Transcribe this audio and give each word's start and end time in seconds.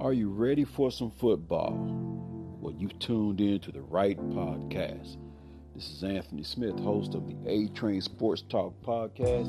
Are 0.00 0.14
you 0.14 0.30
ready 0.30 0.64
for 0.64 0.90
some 0.90 1.10
football? 1.10 1.76
Well, 2.58 2.72
you've 2.72 2.98
tuned 3.00 3.38
in 3.38 3.60
to 3.60 3.70
the 3.70 3.82
right 3.82 4.18
podcast. 4.30 5.18
This 5.74 5.90
is 5.90 6.02
Anthony 6.02 6.42
Smith, 6.42 6.78
host 6.80 7.14
of 7.14 7.26
the 7.26 7.36
A 7.46 7.68
Train 7.68 8.00
Sports 8.00 8.42
Talk 8.48 8.72
podcast, 8.80 9.46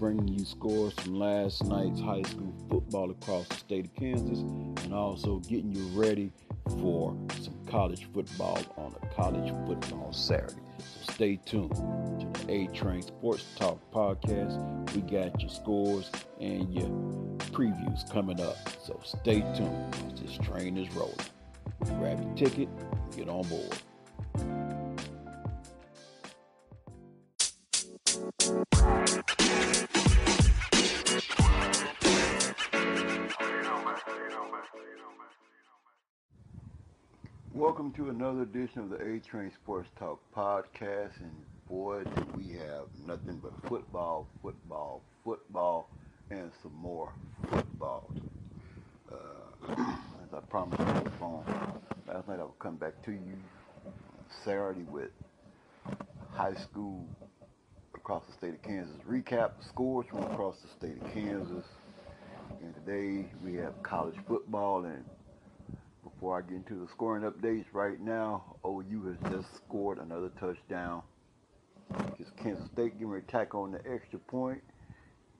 bringing 0.00 0.26
you 0.26 0.44
scores 0.44 0.92
from 0.94 1.20
last 1.20 1.64
night's 1.66 2.00
high 2.00 2.22
school 2.22 2.52
football 2.68 3.12
across 3.12 3.46
the 3.46 3.54
state 3.54 3.84
of 3.84 3.94
Kansas 3.94 4.40
and 4.40 4.92
also 4.92 5.36
getting 5.48 5.72
you 5.72 5.84
ready 5.96 6.32
for 6.80 7.16
some 7.40 7.54
college 7.68 8.08
football 8.12 8.58
on 8.76 8.92
a 9.00 9.14
college 9.14 9.54
football 9.68 10.12
Saturday. 10.12 10.60
So 10.78 11.12
stay 11.12 11.36
tuned 11.46 12.25
A 12.48 12.66
Train 12.68 13.02
Sports 13.02 13.44
Talk 13.56 13.80
podcast. 13.92 14.94
We 14.94 15.02
got 15.02 15.40
your 15.40 15.50
scores 15.50 16.10
and 16.40 16.72
your 16.72 16.88
previews 17.50 18.10
coming 18.12 18.40
up. 18.40 18.56
So 18.84 19.00
stay 19.04 19.40
tuned. 19.56 19.92
This 20.16 20.38
train 20.38 20.76
is 20.76 20.92
rolling. 20.94 21.16
Grab 21.98 22.22
your 22.22 22.34
ticket 22.34 22.68
get 23.16 23.28
on 23.28 23.42
board. 23.48 23.72
Welcome 37.54 37.92
to 37.92 38.10
another 38.10 38.42
edition 38.42 38.80
of 38.80 38.90
the 38.90 38.96
A 38.96 39.18
Train 39.20 39.50
Sports 39.50 39.88
Talk 39.98 40.20
podcast. 40.36 41.18
And 41.20 41.32
boy, 41.68 42.04
do 42.04 42.26
we 42.36 42.52
have 42.54 42.86
nothing 43.06 43.40
but 43.42 43.52
football, 43.68 44.26
football, 44.42 45.02
football, 45.24 45.88
and 46.30 46.50
some 46.62 46.74
more 46.74 47.12
football. 47.50 48.10
Uh, 49.10 49.72
as 49.72 50.34
I 50.34 50.40
promised 50.48 50.80
on 50.80 51.04
the 51.04 51.10
phone, 51.18 51.44
last 52.06 52.28
night 52.28 52.38
I 52.40 52.42
will 52.42 52.56
come 52.58 52.76
back 52.76 53.02
to 53.04 53.12
you 53.12 53.36
Saturday 54.44 54.84
with 54.90 55.10
high 56.32 56.54
school 56.54 57.06
across 57.94 58.22
the 58.26 58.32
state 58.34 58.54
of 58.54 58.62
Kansas 58.62 58.96
recap 59.08 59.52
scores 59.68 60.06
from 60.10 60.22
across 60.24 60.56
the 60.62 60.68
state 60.78 61.02
of 61.02 61.12
Kansas. 61.12 61.64
And 62.62 62.74
today 62.74 63.28
we 63.44 63.54
have 63.54 63.82
college 63.82 64.16
football 64.28 64.84
and 64.84 65.04
before 66.04 66.38
I 66.38 66.42
get 66.42 66.56
into 66.56 66.74
the 66.74 66.88
scoring 66.92 67.24
updates 67.24 67.66
right 67.72 68.00
now, 68.00 68.56
OU 68.64 69.16
has 69.20 69.32
just 69.32 69.48
scored 69.56 69.98
another 69.98 70.30
touchdown. 70.40 71.02
It's 72.18 72.30
Kansas 72.42 72.66
State 72.72 72.94
getting 72.94 73.08
ready 73.08 73.24
to 73.24 73.30
tack 73.30 73.54
on 73.54 73.72
the 73.72 73.80
extra 73.90 74.18
point. 74.18 74.62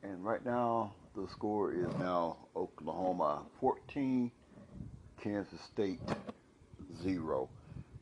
And 0.02 0.24
right 0.24 0.44
now, 0.44 0.92
the 1.14 1.26
score 1.32 1.72
is 1.72 1.92
now 1.98 2.36
Oklahoma 2.54 3.42
14, 3.60 4.30
Kansas 5.22 5.60
State 5.72 6.00
0. 7.02 7.48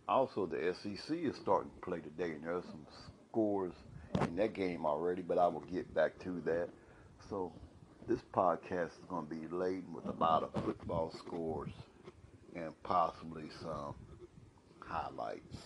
Also, 0.09 0.47
the 0.47 0.75
SEC 0.83 1.17
is 1.17 1.37
starting 1.37 1.71
to 1.71 1.81
play 1.81 2.01
today, 2.01 2.33
and 2.33 2.45
there 2.45 2.57
are 2.57 2.63
some 2.63 2.87
scores 3.29 3.73
in 4.21 4.37
that 4.37 4.53
game 4.53 4.85
already, 4.85 5.23
but 5.23 5.39
I 5.39 5.47
will 5.47 5.65
get 5.73 5.93
back 5.95 6.19
to 6.25 6.43
that. 6.45 6.69
So, 7.31 7.53
this 8.07 8.21
podcast 8.35 8.89
is 8.89 9.07
going 9.09 9.27
to 9.27 9.35
be 9.35 9.47
laden 9.49 9.95
with 9.95 10.07
a 10.07 10.19
lot 10.21 10.43
of 10.43 10.53
football 10.65 11.11
scores 11.17 11.71
and 12.55 12.71
possibly 12.83 13.45
some 13.63 13.95
highlights. 14.81 15.57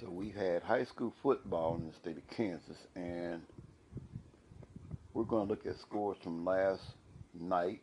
So 0.00 0.10
we've 0.10 0.34
had 0.34 0.62
high 0.64 0.84
school 0.84 1.14
football 1.22 1.76
in 1.76 1.86
the 1.86 1.92
state 1.92 2.16
of 2.16 2.28
Kansas, 2.36 2.76
and 2.96 3.42
we're 5.12 5.22
going 5.22 5.46
to 5.46 5.50
look 5.50 5.66
at 5.66 5.78
scores 5.78 6.16
from 6.22 6.44
last 6.44 6.82
night, 7.38 7.80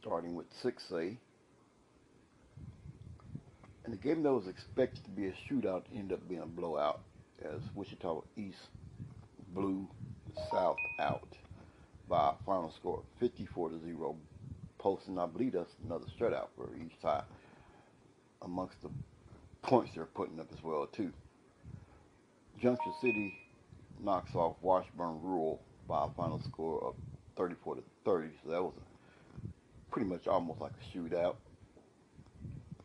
starting 0.00 0.34
with 0.34 0.46
6A. 0.64 1.18
And 3.84 3.92
the 3.92 3.98
game 3.98 4.22
that 4.22 4.32
was 4.32 4.46
expected 4.48 5.04
to 5.04 5.10
be 5.10 5.26
a 5.26 5.34
shootout 5.46 5.82
ended 5.94 6.18
up 6.18 6.28
being 6.28 6.40
a 6.40 6.46
blowout 6.46 7.00
as 7.44 7.60
Wichita 7.74 8.22
East 8.38 8.56
blew 9.52 9.86
South 10.50 10.78
out 10.98 11.28
by 12.08 12.30
a 12.30 12.44
final 12.46 12.72
score 12.72 12.98
of 12.98 13.04
54 13.18 13.70
to 13.70 13.80
0, 13.84 14.16
posting, 14.78 15.18
I 15.18 15.26
believe 15.26 15.52
that's 15.52 15.74
another 15.84 16.06
shutout 16.18 16.48
for 16.56 16.70
each 16.82 16.92
side 17.02 17.24
amongst 18.42 18.80
the 18.80 18.88
points 19.62 19.92
they're 19.94 20.04
putting 20.06 20.40
up 20.40 20.48
as 20.52 20.62
well 20.62 20.86
too. 20.86 21.12
Junction 22.60 22.92
City 23.00 23.34
knocks 24.02 24.34
off 24.34 24.56
Washburn 24.60 25.20
Rural 25.22 25.60
by 25.88 26.06
a 26.06 26.08
final 26.16 26.40
score 26.42 26.82
of 26.84 26.94
34 27.36 27.76
to 27.76 27.82
30, 28.04 28.28
so 28.44 28.50
that 28.50 28.62
was 28.62 28.74
a, 28.76 29.92
pretty 29.92 30.08
much 30.08 30.26
almost 30.26 30.60
like 30.60 30.72
a 30.72 30.96
shootout, 30.96 31.36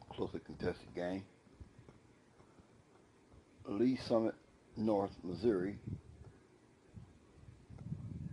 closely 0.10 0.40
contested 0.46 0.94
game. 0.96 1.24
Lee 3.68 3.98
Summit 4.08 4.36
North 4.78 5.12
Missouri 5.24 5.78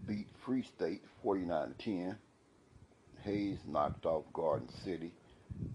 beat 0.07 0.27
Free 0.45 0.63
State 0.63 1.03
49 1.23 1.69
to 1.69 1.85
10. 1.85 2.17
Hays 3.23 3.59
knocked 3.67 4.05
off 4.05 4.25
Garden 4.33 4.69
City 4.85 5.13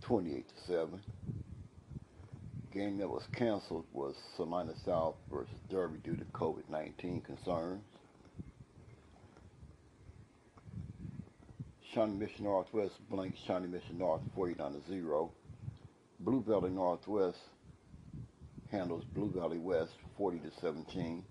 28 0.01 0.47
to 0.47 0.55
7. 0.65 0.99
Game 2.73 2.97
that 2.97 3.09
was 3.09 3.23
canceled 3.33 3.85
was 3.93 4.15
Salina 4.35 4.73
South 4.85 5.15
versus 5.31 5.57
Derby 5.69 5.99
due 6.03 6.15
to 6.15 6.25
COVID-19 6.25 7.23
concerns. 7.23 7.81
Shawnee 11.93 12.17
Mission 12.17 12.43
Northwest 12.43 12.93
blanked 13.09 13.37
Shawnee 13.47 13.67
Mission 13.67 13.97
North 13.97 14.21
49 14.35 14.73
to 14.73 14.81
0. 14.89 15.31
Blue 16.19 16.43
Valley 16.43 16.69
Northwest 16.69 17.37
handles 18.71 19.03
Blue 19.15 19.31
Valley 19.31 19.57
West 19.57 19.93
40 20.17 20.39
to 20.39 20.51
17 20.61 21.23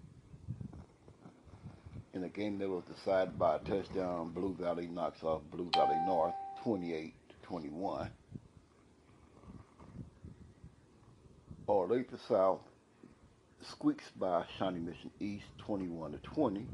in 2.16 2.24
a 2.24 2.28
game 2.30 2.58
that 2.58 2.68
was 2.68 2.82
decided 2.84 3.38
by 3.38 3.56
a 3.56 3.58
touchdown, 3.58 4.30
Blue 4.30 4.56
Valley 4.58 4.86
knocks 4.86 5.22
off 5.22 5.42
Blue 5.50 5.68
Valley 5.74 5.98
North 6.06 6.34
28 6.64 7.12
to 7.28 7.46
21. 7.46 8.10
Olathe 11.68 12.16
South 12.28 12.60
squeaks 13.60 14.08
by 14.14 14.44
Shawnee 14.56 14.78
Mission 14.78 15.10
East 15.18 15.46
21 15.58 16.12
to 16.12 16.18
20. 16.18 16.64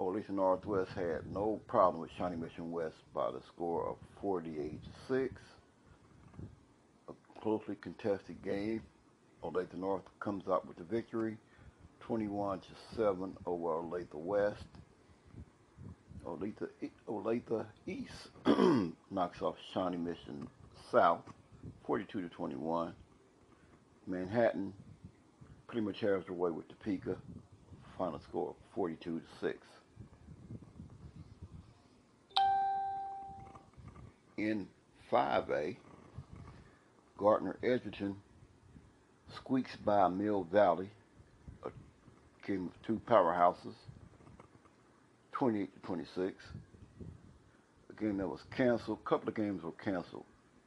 Olathe 0.00 0.30
Northwest 0.30 0.92
had 0.94 1.26
no 1.30 1.60
problem 1.68 2.00
with 2.00 2.10
Shawnee 2.16 2.36
Mission 2.36 2.70
West 2.70 2.96
by 3.14 3.30
the 3.30 3.42
score 3.52 3.86
of 3.86 3.96
48 4.22 4.80
to 4.82 5.14
6. 5.14 5.42
A 7.10 7.40
closely 7.42 7.74
contested 7.74 8.42
game. 8.42 8.80
Olathe 9.44 9.74
North 9.74 10.04
comes 10.18 10.44
out 10.48 10.66
with 10.66 10.78
the 10.78 10.84
victory 10.84 11.36
21 12.00 12.60
to 12.60 12.66
7 12.96 13.36
over 13.44 13.82
Olathe 13.82 14.14
West. 14.14 14.64
Olathe, 16.26 16.68
Olathe 17.06 17.66
East 17.86 18.30
knocks 19.10 19.42
off 19.42 19.56
Shawnee 19.74 19.98
Mission 19.98 20.48
South 20.90 21.20
42 21.86 22.22
to 22.22 22.28
21. 22.28 22.92
Manhattan 24.06 24.72
pretty 25.66 25.84
much 25.84 26.00
has 26.00 26.24
their 26.24 26.34
way 26.34 26.50
with 26.50 26.68
Topeka. 26.68 27.16
Final 27.98 28.20
score 28.28 28.54
42 28.74 29.20
to 29.20 29.24
6. 29.40 29.58
In 34.38 34.66
5A, 35.12 35.76
Gardner 37.18 37.56
Edgerton 37.62 38.16
squeaks 39.34 39.76
by 39.84 40.08
Mill 40.08 40.44
Valley 40.44 40.88
a 41.64 41.70
game 42.46 42.66
of 42.66 42.86
two 42.86 43.00
powerhouses, 43.06 43.74
28 45.32 45.74
to 45.74 45.80
26. 45.86 46.34
A 47.90 48.00
game 48.00 48.16
that 48.18 48.28
was 48.28 48.40
canceled. 48.56 48.98
A 49.04 49.08
couple 49.08 49.28
of 49.28 49.34
games 49.34 49.62
were 49.62 49.72
canceled. 49.72 50.24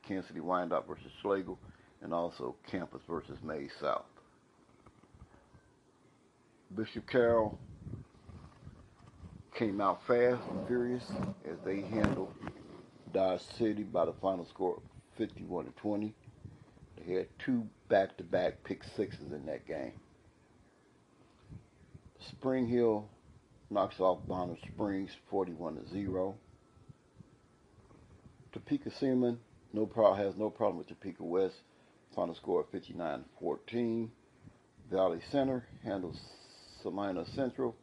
Kansas 0.08 0.28
City 0.28 0.40
Wyandotte 0.40 0.88
versus 0.88 1.12
Schlagle, 1.22 1.58
and 2.02 2.14
also 2.14 2.56
Campus 2.68 3.02
versus 3.08 3.38
Maize 3.44 3.72
South. 3.80 4.06
Bishop 6.76 7.08
Carroll 7.08 7.58
came 9.56 9.80
out 9.80 10.06
fast 10.06 10.42
and 10.50 10.68
furious 10.68 11.06
as 11.46 11.58
they 11.64 11.82
handled 11.82 12.34
Dodge 13.14 13.42
City 13.58 13.84
by 13.84 14.06
the 14.06 14.14
final 14.14 14.46
score 14.46 14.78
of 14.78 14.84
51 15.18 15.66
to 15.66 15.72
20. 15.72 16.14
They 16.98 17.14
had 17.14 17.28
two 17.38 17.68
back-to-back 17.90 18.64
pick 18.64 18.84
sixes 18.84 19.32
in 19.32 19.46
that 19.46 19.68
game. 19.68 19.94
Spring 22.20 22.68
Hill 22.68 23.08
knocks 23.70 24.00
off 24.00 24.20
Bonner 24.28 24.56
Springs 24.66 25.12
41 25.30 25.76
to 25.76 25.90
0. 25.90 26.36
Topeka 28.52 28.92
Seaman 28.92 29.40
no 29.74 29.86
problem 29.86 30.24
has 30.24 30.36
no 30.38 30.50
problem 30.50 30.78
with 30.78 30.88
Topeka 30.88 31.24
West. 31.24 31.56
Final 32.16 32.36
score 32.36 32.62
of 32.62 32.72
59-14. 32.72 34.10
Valley 34.92 35.20
Center 35.32 35.66
handles 35.84 36.20
Salina 36.82 37.26
Central 37.36 37.76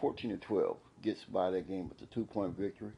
14 0.00 0.30
to 0.30 0.36
12. 0.36 0.76
gets 1.02 1.20
by 1.32 1.50
that 1.50 1.68
game 1.68 1.88
with 1.88 2.00
a 2.02 2.14
two-point 2.14 2.56
victory. 2.58 2.92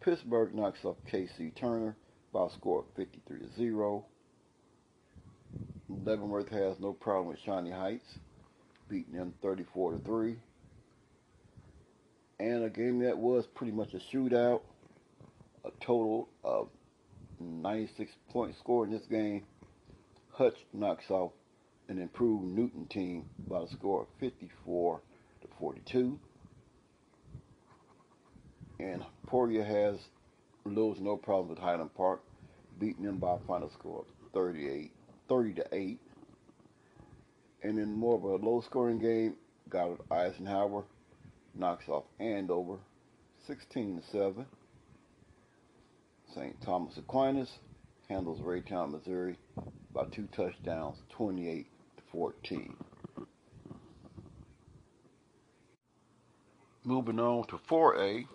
Pittsburg 0.00 0.54
knocks 0.54 0.84
off 0.84 0.96
KC 1.12 1.54
Turner 1.58 1.96
by 2.32 2.46
a 2.46 2.50
score 2.50 2.80
of 2.80 2.84
53 2.96 3.38
to 3.38 3.56
0. 3.56 4.04
Leavenworth 5.88 6.48
has 6.48 6.78
no 6.80 6.92
problem 6.92 7.28
with 7.28 7.38
Shawnee 7.44 7.70
Heights, 7.70 8.04
beating 8.88 9.14
them 9.14 9.34
34 9.42 9.92
to 9.92 9.98
3. 9.98 10.36
And 12.40 12.64
a 12.64 12.70
game 12.70 13.00
that 13.00 13.16
was 13.16 13.46
pretty 13.54 13.72
much 13.72 13.94
a 13.94 14.00
shootout, 14.14 14.62
a 15.64 15.70
total 15.84 16.28
of 16.42 16.68
96 17.40 18.12
points 18.30 18.58
scored 18.58 18.88
in 18.88 18.96
this 18.96 19.06
game. 19.06 19.44
Hutch 20.30 20.66
knocks 20.72 21.10
off 21.10 21.32
an 21.88 21.98
improved 21.98 22.44
Newton 22.44 22.86
team 22.86 23.24
by 23.48 23.62
a 23.62 23.68
score 23.68 24.02
of 24.02 24.08
54 24.20 25.00
to 25.42 25.48
42. 25.58 26.18
And 28.80 29.04
Portia 29.26 29.64
has 29.64 29.98
little 30.64 30.96
no 31.00 31.16
problem 31.16 31.48
with 31.48 31.58
Highland 31.58 31.94
Park, 31.94 32.22
beating 32.80 33.04
them 33.04 33.18
by 33.18 33.34
a 33.34 33.46
final 33.46 33.70
score 33.70 34.00
of 34.00 34.32
38, 34.32 34.90
30 35.28 35.54
to 35.54 35.64
8. 35.72 36.00
And 37.62 37.78
in 37.78 37.92
more 37.92 38.16
of 38.16 38.24
a 38.24 38.44
low 38.44 38.60
scoring 38.62 38.98
game, 38.98 39.36
Goddard 39.68 40.00
Eisenhower 40.10 40.84
knocks 41.54 41.88
off 41.88 42.04
Andover 42.18 42.78
16 43.46 44.00
to 44.00 44.10
7. 44.10 44.46
St. 46.34 46.60
Thomas 46.62 46.96
Aquinas 46.96 47.58
handles 48.08 48.40
Raytown, 48.40 48.90
Missouri 48.90 49.36
by 49.92 50.04
two 50.06 50.26
touchdowns, 50.32 50.96
28 51.10 51.66
to 51.96 52.02
14. 52.10 52.76
Moving 56.82 57.20
on 57.20 57.46
to 57.46 57.56
4A, 57.56 58.26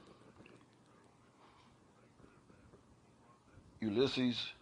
Ulysses 3.82 4.54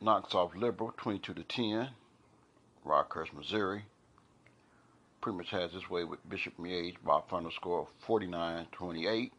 knocks 0.00 0.34
off 0.34 0.54
Liberal 0.54 0.92
22 0.98 1.34
to 1.34 1.42
10. 1.42 1.88
Rockhurst, 2.86 3.32
Missouri. 3.32 3.84
Pretty 5.22 5.38
much 5.38 5.50
has 5.50 5.72
his 5.72 5.88
way 5.88 6.04
with 6.04 6.26
Bishop 6.28 6.58
Miege 6.58 6.96
by 7.02 7.18
a 7.18 7.30
final 7.30 7.50
score 7.50 7.80
of 7.80 7.88
49 8.06 8.66
28. 8.70 9.32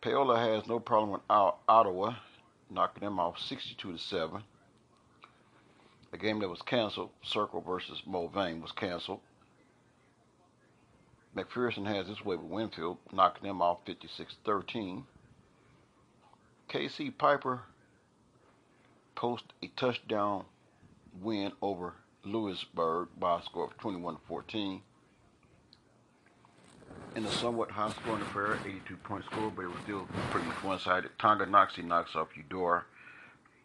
Paola 0.00 0.38
has 0.38 0.68
no 0.68 0.78
problem 0.78 1.10
with 1.10 1.22
Ottawa, 1.28 2.14
knocking 2.70 3.02
them 3.02 3.18
off 3.18 3.38
62 3.40 3.92
to 3.92 3.98
7. 3.98 4.42
A 6.12 6.16
game 6.16 6.38
that 6.38 6.48
was 6.48 6.62
canceled, 6.62 7.10
Circle 7.22 7.60
versus 7.62 8.02
Mulvane, 8.06 8.62
was 8.62 8.72
canceled. 8.72 9.20
McPherson 11.36 11.86
has 11.86 12.06
his 12.06 12.24
way 12.24 12.36
with 12.36 12.46
Winfield, 12.46 12.98
knocking 13.12 13.48
them 13.48 13.60
off 13.60 13.78
56 13.86 14.36
13. 14.44 15.04
KC 16.68 17.18
Piper 17.18 17.62
post 19.14 19.44
a 19.62 19.68
touchdown 19.76 20.44
win 21.20 21.52
over 21.60 21.94
Louisburg 22.24 23.08
by 23.18 23.38
a 23.38 23.42
score 23.42 23.64
of 23.64 23.76
21 23.78 24.14
to 24.14 24.20
14. 24.28 24.82
In 27.16 27.24
a 27.24 27.30
somewhat 27.32 27.70
high 27.70 27.90
scoring 27.90 28.22
affair, 28.22 28.58
82 28.64 28.96
point 28.98 29.24
score, 29.24 29.50
but 29.50 29.62
it 29.62 29.68
was 29.68 29.78
still 29.82 30.06
pretty 30.30 30.46
much 30.46 30.62
one 30.62 30.78
sided. 30.78 31.10
Tonganoxie 31.18 31.84
knocks 31.84 32.14
off 32.14 32.28
Eudora 32.36 32.84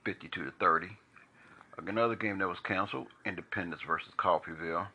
52 0.06 0.46
to 0.46 0.52
30. 0.60 0.88
Another 1.78 2.16
game 2.16 2.40
that 2.40 2.48
was 2.48 2.60
canceled, 2.60 3.08
Independence 3.26 3.82
versus 3.86 4.14
Coffeyville. 4.18 4.88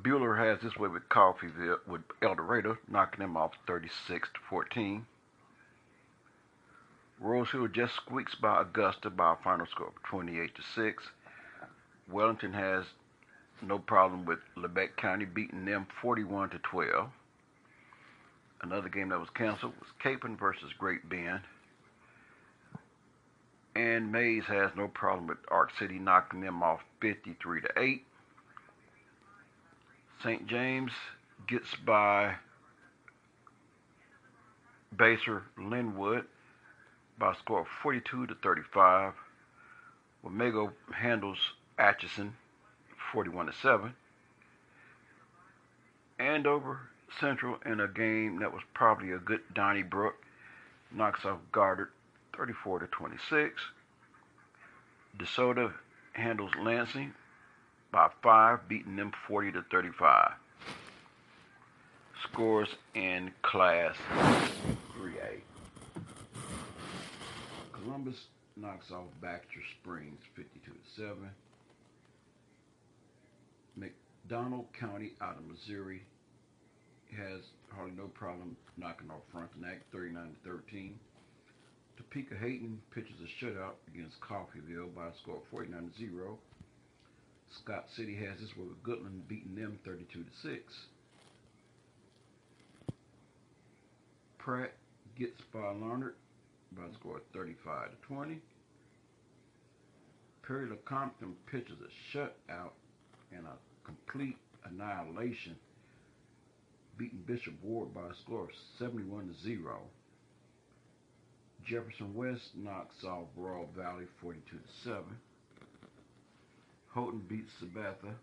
Buhler 0.00 0.38
has 0.38 0.60
this 0.62 0.76
way 0.76 0.88
with 0.88 1.08
Coffeyville 1.08 1.78
with 1.86 2.02
El 2.22 2.34
Dorado, 2.34 2.78
knocking 2.88 3.20
them 3.20 3.36
off 3.36 3.52
36 3.66 4.28
to 4.34 4.40
14. 4.48 5.06
Rosehill 7.20 7.68
just 7.68 7.94
squeaks 7.94 8.34
by 8.34 8.62
Augusta 8.62 9.10
by 9.10 9.34
a 9.34 9.36
final 9.36 9.66
score 9.66 9.88
of 9.88 10.02
28 10.02 10.54
to 10.56 10.62
6. 10.74 11.04
Wellington 12.10 12.52
has 12.52 12.84
no 13.66 13.78
problem 13.78 14.24
with 14.24 14.38
Labette 14.56 14.96
County 14.96 15.24
beating 15.24 15.64
them 15.64 15.86
41 16.00 16.50
to 16.50 16.58
12. 16.58 17.08
Another 18.62 18.88
game 18.88 19.10
that 19.10 19.20
was 19.20 19.28
canceled 19.30 19.74
was 19.78 19.88
Kapaun 20.02 20.38
versus 20.38 20.72
Great 20.78 21.08
Bend. 21.08 21.40
And 23.76 24.12
Maize 24.12 24.44
has 24.44 24.70
no 24.76 24.88
problem 24.88 25.26
with 25.26 25.38
Ark 25.48 25.70
City 25.78 25.98
knocking 25.98 26.40
them 26.40 26.62
off 26.62 26.80
53 27.00 27.60
to 27.62 27.68
8. 27.76 28.04
St. 30.22 30.46
James 30.46 30.92
gets 31.46 31.74
by 31.84 32.36
Basehor 34.96 35.42
Linwood 35.58 36.24
by 37.18 37.32
a 37.32 37.36
score 37.36 37.60
of 37.60 37.66
42 37.82 38.28
to 38.28 38.34
35. 38.36 39.12
Wamego 40.24 40.72
handles 40.92 41.38
Atchison 41.78 42.34
41 43.14 43.46
to 43.46 43.52
7. 43.52 43.94
Andover 46.18 46.80
Central 47.20 47.58
in 47.64 47.78
a 47.78 47.86
game 47.86 48.40
that 48.40 48.52
was 48.52 48.62
probably 48.74 49.12
a 49.12 49.18
good 49.18 49.40
Donnybrook 49.54 50.16
knocks 50.90 51.24
off 51.24 51.38
Goddard 51.52 51.90
34 52.36 52.80
to 52.80 52.86
26. 52.88 53.62
DeSoto 55.16 55.72
handles 56.12 56.50
Lansing 56.60 57.14
by 57.92 58.10
5, 58.20 58.68
beating 58.68 58.96
them 58.96 59.12
40 59.28 59.52
to 59.52 59.62
35. 59.70 60.32
Scores 62.24 62.74
in 62.94 63.30
Class 63.42 63.94
3A. 64.98 65.40
Columbus 67.72 68.26
knocks 68.56 68.90
off 68.90 69.04
Baxter 69.20 69.60
Springs 69.80 70.20
52 70.34 70.72
to 70.72 70.78
7. 70.96 71.30
McDonald 73.76 74.66
County 74.78 75.12
out 75.20 75.36
of 75.36 75.44
Missouri 75.46 76.02
has 77.16 77.40
hardly 77.70 77.94
no 77.96 78.06
problem 78.08 78.56
knocking 78.76 79.10
off 79.10 79.22
Frontenac 79.32 79.80
39 79.92 80.34
to 80.44 80.50
13. 80.50 80.98
Topeka 81.96 82.34
Hayden 82.40 82.80
pitches 82.92 83.16
a 83.22 83.44
shutout 83.44 83.74
against 83.92 84.20
Coffeyville 84.20 84.94
by 84.94 85.06
a 85.08 85.16
score 85.22 85.36
of 85.36 85.42
49 85.50 85.90
to 85.90 85.98
0. 85.98 86.38
Scott 87.62 87.86
City 87.96 88.16
has 88.16 88.40
this 88.40 88.50
with 88.56 88.82
Goodland 88.82 89.28
beating 89.28 89.54
them 89.54 89.78
32 89.84 90.24
to 90.24 90.30
6. 90.42 90.74
Pratt 94.38 94.72
gets 95.16 95.40
by 95.52 95.72
Larned 95.72 96.12
by 96.76 96.82
a 96.84 96.94
score 96.98 97.18
of 97.18 97.22
35 97.32 97.90
to 97.90 97.96
20. 98.08 98.40
Perry 100.46 100.68
Lecompton 100.68 101.34
pitches 101.50 101.78
a 101.80 102.16
shutout 102.16 102.72
and 103.32 103.46
a 103.46 103.84
complete 103.84 104.36
annihilation, 104.64 105.56
beating 106.96 107.22
Bishop 107.26 107.54
Ward 107.62 107.94
by 107.94 108.02
a 108.02 108.14
score 108.22 108.44
of 108.44 108.50
71 108.78 109.28
to 109.28 109.42
0. 109.42 109.78
Jefferson 111.66 112.14
West 112.14 112.50
knocks 112.54 113.04
off 113.04 113.24
Royal 113.36 113.68
Valley 113.76 114.04
42 114.20 114.56
to 114.56 114.62
7. 114.84 115.02
Holton 116.88 117.22
beats 117.28 117.50
Sabetha 117.62 118.14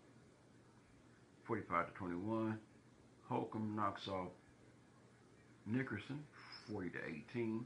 45 1.46 1.88
to 1.88 1.94
21. 1.94 2.58
Holcomb 3.28 3.76
knocks 3.76 4.08
off 4.08 4.30
Nickerson 5.66 6.24
40 6.72 6.90
to 6.90 6.98
18. 7.32 7.66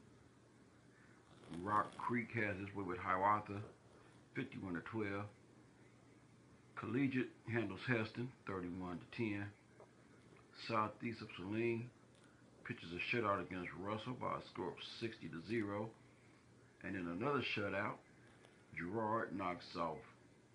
Rock 1.62 1.96
Creek 1.98 2.30
has 2.36 2.58
his 2.58 2.74
way 2.75 2.84
with 2.84 2.98
Hiawatha 2.98 3.60
51 4.36 4.74
to 4.75 4.80
12. 4.80 5.24
Collegiate 6.79 7.29
handles 7.51 7.79
Hesston 7.88 8.27
31 8.48 9.00
to 9.00 9.17
10. 9.17 9.46
Southeast 10.67 11.22
of 11.22 11.27
Saline 11.38 11.89
pitches 12.67 12.89
a 12.91 13.15
shutout 13.15 13.41
against 13.41 13.70
Russell 13.79 14.13
by 14.20 14.36
a 14.36 14.46
score 14.51 14.67
of 14.67 14.84
60 15.00 15.27
to 15.29 15.41
0. 15.48 15.89
And 16.84 16.96
in 16.96 17.08
another 17.08 17.41
shutout, 17.55 17.96
Girard 18.77 19.36
knocks 19.36 19.65
off 19.79 19.98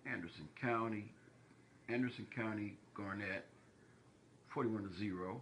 Anderson 0.05 0.47
County, 0.61 1.11
Anderson 1.89 2.27
County 2.35 2.77
Garnett 2.95 3.45
41 4.53 4.83
to 4.83 4.99
0. 4.99 5.41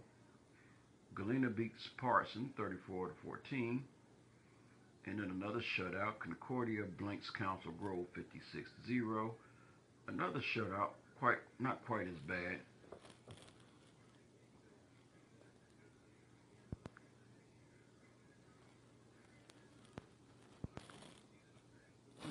Galena 1.14 1.50
beats 1.50 1.88
Parson 1.98 2.50
34 2.56 3.08
to 3.08 3.12
14. 3.24 3.84
And 5.06 5.18
then 5.18 5.30
another 5.30 5.62
shutout, 5.76 6.18
Concordia 6.20 6.84
blinks 6.98 7.28
Council 7.30 7.72
Grove 7.72 8.06
56 8.14 8.70
to 8.86 8.88
0. 8.88 9.34
Another 10.12 10.40
shutout, 10.40 10.90
quite 11.20 11.38
not 11.60 11.84
quite 11.86 12.08
as 12.08 12.18
bad. 12.26 12.58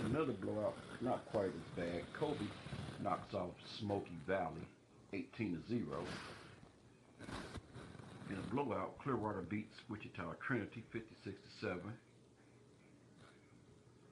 Another 0.05 0.33
blowout, 0.33 0.75
not 0.99 1.25
quite 1.31 1.45
as 1.45 1.77
bad. 1.77 2.01
Kobe 2.19 2.35
knocks 3.01 3.33
off 3.33 3.51
Smoky 3.79 4.11
Valley 4.27 4.67
18 5.13 5.61
to 5.61 5.69
0. 5.69 6.03
In 8.29 8.35
a 8.35 8.53
blowout, 8.53 8.97
Clearwater 8.99 9.41
beats 9.41 9.75
Wichita 9.89 10.33
Trinity 10.45 10.83
56 10.91 11.15
to 11.23 11.65
7. 11.65 11.79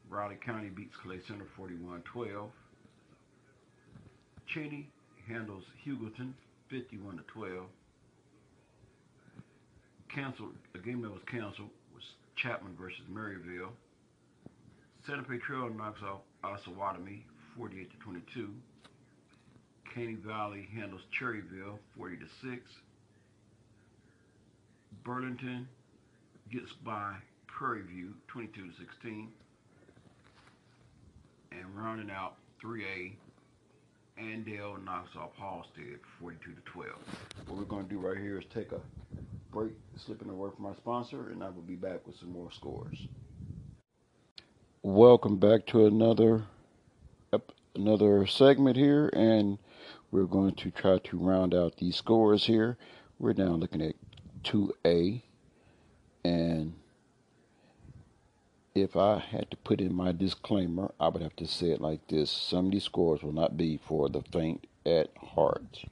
Riley 0.10 0.38
County 0.44 0.70
beats 0.70 0.96
Clay 1.04 1.20
Center 1.28 1.48
41 1.58 2.02
12. 2.14 2.50
Cheney 4.48 4.90
handles 5.28 5.64
Hugoton 5.86 6.34
51 6.70 7.18
to 7.18 7.24
12. 7.24 7.66
Canceled 10.14 10.54
a 10.74 10.80
game 10.80 11.02
that 11.02 11.12
was 11.12 11.22
canceled 11.30 11.70
was 11.94 12.04
Chapman 12.36 12.76
versus 12.80 13.02
Maryville. 13.12 13.70
Santa 15.06 15.24
Trail 15.40 15.70
knocks 15.70 16.02
off 16.02 16.22
Osawatomie 16.44 17.22
48 17.58 17.92
to 17.92 17.98
22. 17.98 18.50
Caney 19.94 20.16
Valley 20.16 20.68
handles 20.76 21.02
Cherryvale 21.20 21.78
40 21.98 22.18
to 22.18 22.26
6. 22.50 22.62
Burlington 25.04 25.68
gets 26.52 26.72
by 26.86 27.16
Prairie 27.48 27.82
View 27.82 28.14
22 28.28 28.68
to 28.68 28.78
16. 28.78 29.30
And 31.52 31.66
rounding 31.76 32.12
out 32.12 32.36
3A, 32.64 33.14
Andale 34.20 34.84
knocks 34.84 35.16
off 35.16 35.32
Halstead 35.38 36.00
42 36.20 36.52
to 36.52 36.62
12. 36.66 36.92
What 37.46 37.58
we're 37.58 37.66
going 37.66 37.88
to 37.88 37.90
do 37.90 38.00
right 38.00 38.18
here 38.18 38.40
is 38.40 38.46
take 38.54 38.72
a 38.72 38.80
break, 39.52 39.74
slipping 39.96 40.30
away 40.30 40.50
from 40.56 40.66
our 40.66 40.76
sponsor, 40.76 41.30
and 41.30 41.44
I 41.44 41.50
will 41.50 41.62
be 41.62 41.76
back 41.76 42.06
with 42.08 42.16
some 42.18 42.32
more 42.32 42.52
scores. 42.52 43.08
Welcome 44.82 45.38
back 45.38 45.66
to 45.68 45.86
another 45.86 46.46
another 47.76 48.26
segment 48.26 48.76
here, 48.76 49.10
and 49.14 49.60
we're 50.10 50.24
going 50.24 50.56
to 50.56 50.72
try 50.72 50.98
to 50.98 51.18
round 51.18 51.54
out 51.54 51.78
these 51.78 51.96
scores 51.96 52.46
here. 52.46 52.76
We're 53.20 53.34
now 53.34 53.52
looking 53.52 53.84
at 53.84 53.96
2A, 54.44 55.22
and 56.24 56.74
if 58.82 58.96
I 58.96 59.20
had 59.20 59.50
to 59.52 59.58
put 59.58 59.82
in 59.82 59.94
my 59.94 60.12
disclaimer, 60.12 60.92
I 61.00 61.08
would 61.10 61.22
have 61.22 61.36
to 61.38 61.48
say 61.48 61.72
it 61.72 61.82
like 61.82 62.08
this 62.08 62.30
some 62.30 62.68
of 62.68 62.72
these 62.72 62.84
scores 62.84 63.24
will 63.24 63.34
not 63.34 63.58
be 63.58 63.78
for 63.78 64.10
the 64.10 64.22
faint 64.22 64.68
at 64.86 65.10
heart. 65.18 65.86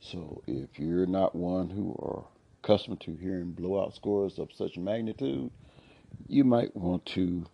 So 0.00 0.42
if 0.46 0.78
you're 0.78 1.06
not 1.06 1.34
one 1.34 1.70
who 1.70 1.92
are 1.98 2.24
accustomed 2.62 3.00
to 3.02 3.16
hearing 3.16 3.52
blowout 3.52 3.94
scores 3.94 4.38
of 4.38 4.50
such 4.52 4.76
magnitude, 4.76 5.50
you 6.28 6.44
might 6.44 6.76
want 6.76 7.06
to 7.06 7.46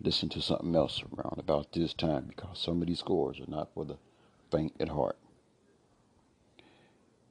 listen 0.00 0.28
to 0.30 0.42
something 0.42 0.74
else 0.74 1.02
around 1.02 1.38
about 1.38 1.72
this 1.72 1.94
time 1.94 2.26
because 2.28 2.58
some 2.58 2.82
of 2.82 2.88
these 2.88 2.98
scores 2.98 3.40
are 3.40 3.50
not 3.50 3.72
for 3.74 3.84
the 3.84 3.96
faint 4.50 4.74
at 4.80 4.88
heart. 4.88 5.16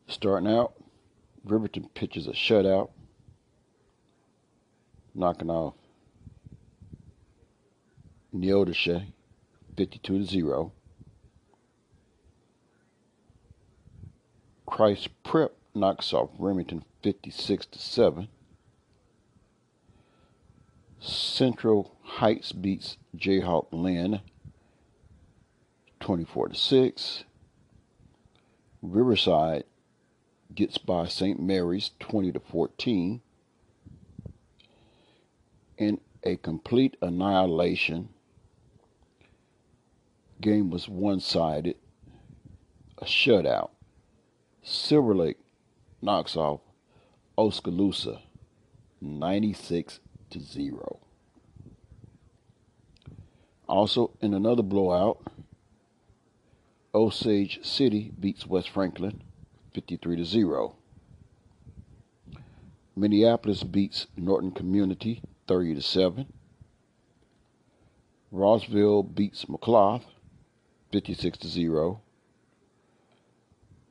Starting 0.07 0.49
out, 0.49 0.73
Riverton 1.43 1.89
pitches 1.93 2.27
a 2.27 2.31
shutout, 2.31 2.89
knocking 5.15 5.49
off 5.49 5.75
Neodesha 8.33 9.05
52 9.77 10.19
to 10.19 10.25
0. 10.25 10.71
Christ 14.65 15.09
Prep 15.23 15.55
knocks 15.75 16.13
off 16.13 16.29
Remington 16.39 16.83
56 17.03 17.65
to 17.67 17.79
7. 17.79 18.27
Central 20.99 21.95
Heights 22.01 22.51
beats 22.51 22.97
Jayhawk 23.15 23.67
Linn 23.71 24.21
24 25.99 26.49
to 26.49 26.55
6. 26.55 27.23
Riverside 28.81 29.63
gets 30.53 30.77
by 30.77 31.07
St. 31.07 31.39
Mary's 31.39 31.91
20 31.99 32.31
to 32.31 32.39
14. 32.39 33.21
In 35.83 35.99
a 36.23 36.37
complete 36.37 36.95
annihilation, 37.01 38.07
game 40.39 40.69
was 40.69 40.87
one-sided, 40.87 41.75
a 42.99 43.03
shutout. 43.03 43.71
Silver 44.61 45.13
Lake 45.13 45.39
knocks 46.01 46.37
off 46.37 46.61
Oskaloosa 47.37 48.21
96 49.01 49.99
to 50.29 50.39
0. 50.39 51.01
Also, 53.67 54.11
in 54.21 54.33
another 54.33 54.63
blowout, 54.63 55.21
Osage 56.95 57.59
City 57.61 58.13
beats 58.17 58.47
West 58.47 58.69
Franklin 58.69 59.21
53 59.73 60.15
to 60.15 60.23
0. 60.23 60.77
Minneapolis 62.95 63.63
beats 63.63 64.07
Norton 64.15 64.51
Community 64.51 65.21
30 65.47 65.75
to 65.75 65.81
7. 65.81 66.33
Rossville 68.31 69.03
beats 69.03 69.45
McLouth 69.45 70.03
56 70.91 71.37
to 71.39 71.47
0. 71.47 72.01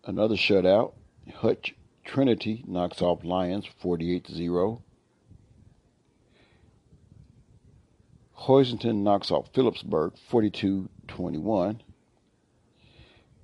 Another 0.04 0.36
shutout. 0.36 0.94
Hutch 1.36 1.74
Trinity 2.04 2.64
knocks 2.66 3.00
off 3.00 3.24
Lyons 3.24 3.66
48 3.80 4.24
to 4.24 4.32
0. 4.32 4.82
Hoisington 8.36 9.02
knocks 9.02 9.30
off 9.30 9.48
Phillipsburg 9.54 10.14
42 10.28 10.88
21. 11.06 11.82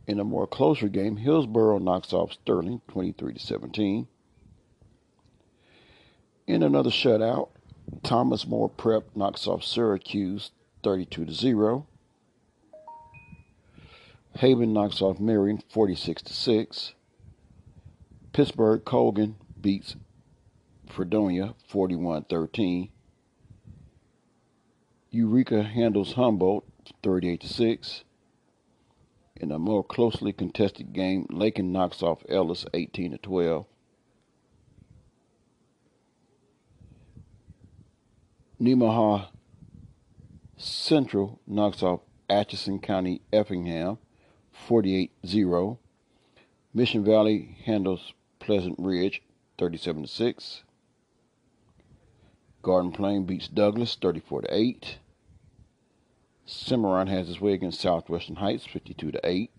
In 0.09 0.19
a 0.19 0.25
more 0.25 0.47
closer 0.47 0.89
game, 0.89 1.17
Hillsboro 1.17 1.79
knocks 1.79 2.13
off 2.13 2.33
Sterling 2.33 2.81
23 2.89 3.35
to 3.35 3.39
17. 3.39 4.09
In 6.47 6.63
another 6.63 6.91
shutout, 6.91 7.51
Thomas 8.03 8.47
More 8.47 8.69
Prep 8.69 9.15
knocks 9.15 9.47
off 9.47 9.65
Syracuse 9.65 10.51
32 10.83 11.27
to 11.27 11.33
0. 11.33 11.87
Haven 14.37 14.73
knocks 14.73 15.03
off 15.03 15.19
Marion 15.19 15.63
46 15.69 16.23
to 16.23 16.33
6. 16.33 16.95
Pittsburg 18.33 18.85
Colgan 18.85 19.37
beats 19.61 19.97
Fredonia 20.87 21.55
41-13. 21.71 22.91
Eureka 25.11 25.63
handles 25.63 26.13
Humboldt 26.13 26.65
38 27.03 27.41
to 27.41 27.49
6. 27.49 28.05
In 29.37 29.53
a 29.53 29.59
more 29.59 29.85
closely 29.85 30.33
contested 30.33 30.93
game, 30.93 31.27
Lakin 31.31 31.73
knocks 31.73 32.03
off 32.03 32.25
Ellis 32.29 32.67
18 32.75 33.13
to 33.13 33.19
12. 33.19 33.67
Nemaha 38.61 39.29
Central 40.57 41.39
knocks 41.47 41.81
off 41.81 42.01
Atchison 42.29 42.81
County 42.81 43.21
Effingham 43.33 43.99
48 44.51 45.13
0. 45.25 45.79
Mission 46.75 47.05
Valley 47.05 47.57
handles 47.65 48.13
Pleasant 48.41 48.75
Ridge 48.77 49.23
37 49.59 50.09
6. 50.09 50.65
Garden 52.63 52.91
Plain 52.91 53.25
beats 53.25 53.47
Douglas 53.47 53.95
34 53.95 54.47
8. 54.49 54.99
Cimarron 56.45 57.07
has 57.07 57.29
his 57.29 57.41
way 57.41 57.53
against 57.53 57.81
Southwestern 57.81 58.37
Heights 58.37 58.67
52 58.67 59.13
8. 59.23 59.51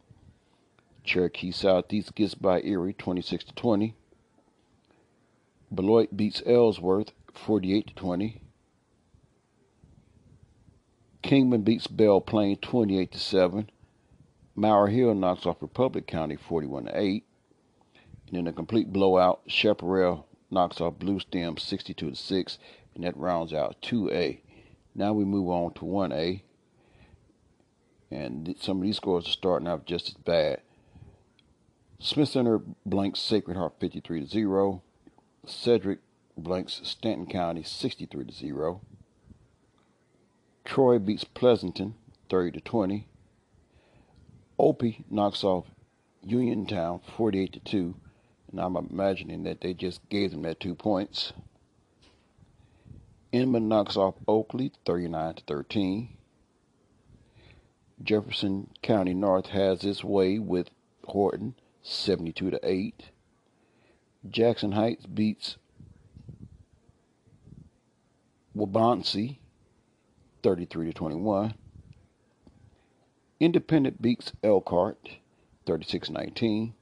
Cherokee 1.06 1.52
Southeast 1.52 2.14
gets 2.16 2.36
by 2.36 2.60
Erie 2.64 2.94
26 2.94 3.46
20. 3.56 3.96
Beloit 5.74 6.18
beats 6.18 6.44
Ellsworth 6.46 7.14
48 7.34 7.96
20. 7.96 8.42
Kingman 11.22 11.62
beats 11.62 11.88
Belle 11.88 12.22
Plaine 12.22 12.58
28 12.62 13.12
to 13.12 13.20
7. 13.20 13.70
Mower 14.56 14.88
Hill 14.88 15.14
knocks 15.16 15.46
off 15.46 15.62
Republic 15.62 16.08
County 16.08 16.36
41 16.36 16.86
to 16.86 17.00
8. 17.00 17.24
And 18.28 18.38
in 18.38 18.48
a 18.48 18.54
complete 18.54 18.92
blowout, 18.92 19.42
Chaparral 19.48 20.28
knocks 20.52 20.82
off 20.82 21.00
Blue 21.00 21.20
Stem 21.20 21.58
62 21.58 22.10
to 22.10 22.16
6, 22.16 22.60
and 22.96 23.04
that 23.04 23.18
rounds 23.18 23.54
out 23.54 23.82
2A. 23.82 24.40
Now 24.96 25.14
we 25.14 25.26
move 25.26 25.50
on 25.50 25.74
to 25.76 25.82
1A. 25.82 26.42
And 28.12 28.56
some 28.60 28.78
of 28.78 28.84
these 28.84 28.98
scores 28.98 29.28
are 29.28 29.32
starting 29.32 29.68
out 29.68 29.86
just 29.86 30.10
as 30.10 30.16
bad. 30.16 30.62
Smith 32.00 32.30
Center 32.30 32.62
blanks 32.86 33.20
Sacred 33.20 33.58
Heart 33.58 33.74
53 33.80 34.22
to 34.22 34.28
0. 34.28 34.82
Cedric 35.46 36.00
blanks 36.38 36.82
Stanton 36.84 37.28
County 37.28 37.64
63 37.64 38.26
to 38.26 38.34
0. 38.34 38.82
Troy 40.70 41.00
beats 41.00 41.24
Pleasanton 41.24 41.96
30 42.30 42.52
to 42.52 42.62
20. 42.62 43.08
Olpe 44.60 45.04
knocks 45.10 45.44
off 45.44 45.66
Uniontown 46.22 47.02
48 47.18 47.54
to 47.54 47.60
2, 47.60 47.96
and 48.52 48.62
I'm 48.62 48.76
imagining 48.76 49.42
that 49.46 49.62
they 49.62 49.74
just 49.74 50.08
gave 50.10 50.30
them 50.30 50.44
that 50.44 50.60
two 50.60 50.76
points. 50.76 51.34
Inman 53.32 53.68
knocks 53.68 53.98
off 53.98 54.14
Oakley 54.28 54.72
39 54.86 55.34
to 55.34 55.44
13. 55.46 56.10
Jefferson 58.04 58.70
County 58.84 59.16
North 59.16 59.48
has 59.48 59.84
its 59.84 60.04
way 60.04 60.38
with 60.38 60.70
Horton 61.06 61.56
72 61.82 62.52
to 62.52 62.60
8. 62.62 63.10
Jackson 64.30 64.74
Heights 64.74 65.08
beats 65.08 65.58
Wabaunsee 68.56 69.40
33 70.44 70.88
to 70.88 70.94
21. 70.94 71.54
Independent 73.40 74.02
beats 74.02 74.32
Elkhart 74.44 75.18
36-19. 75.66 76.74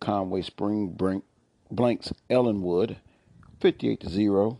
Conway 0.00 0.42
Spring 0.42 0.96
blanks 1.70 2.12
Ellinwood 2.28 2.96
58 3.60 4.00
to 4.00 4.08
0. 4.08 4.58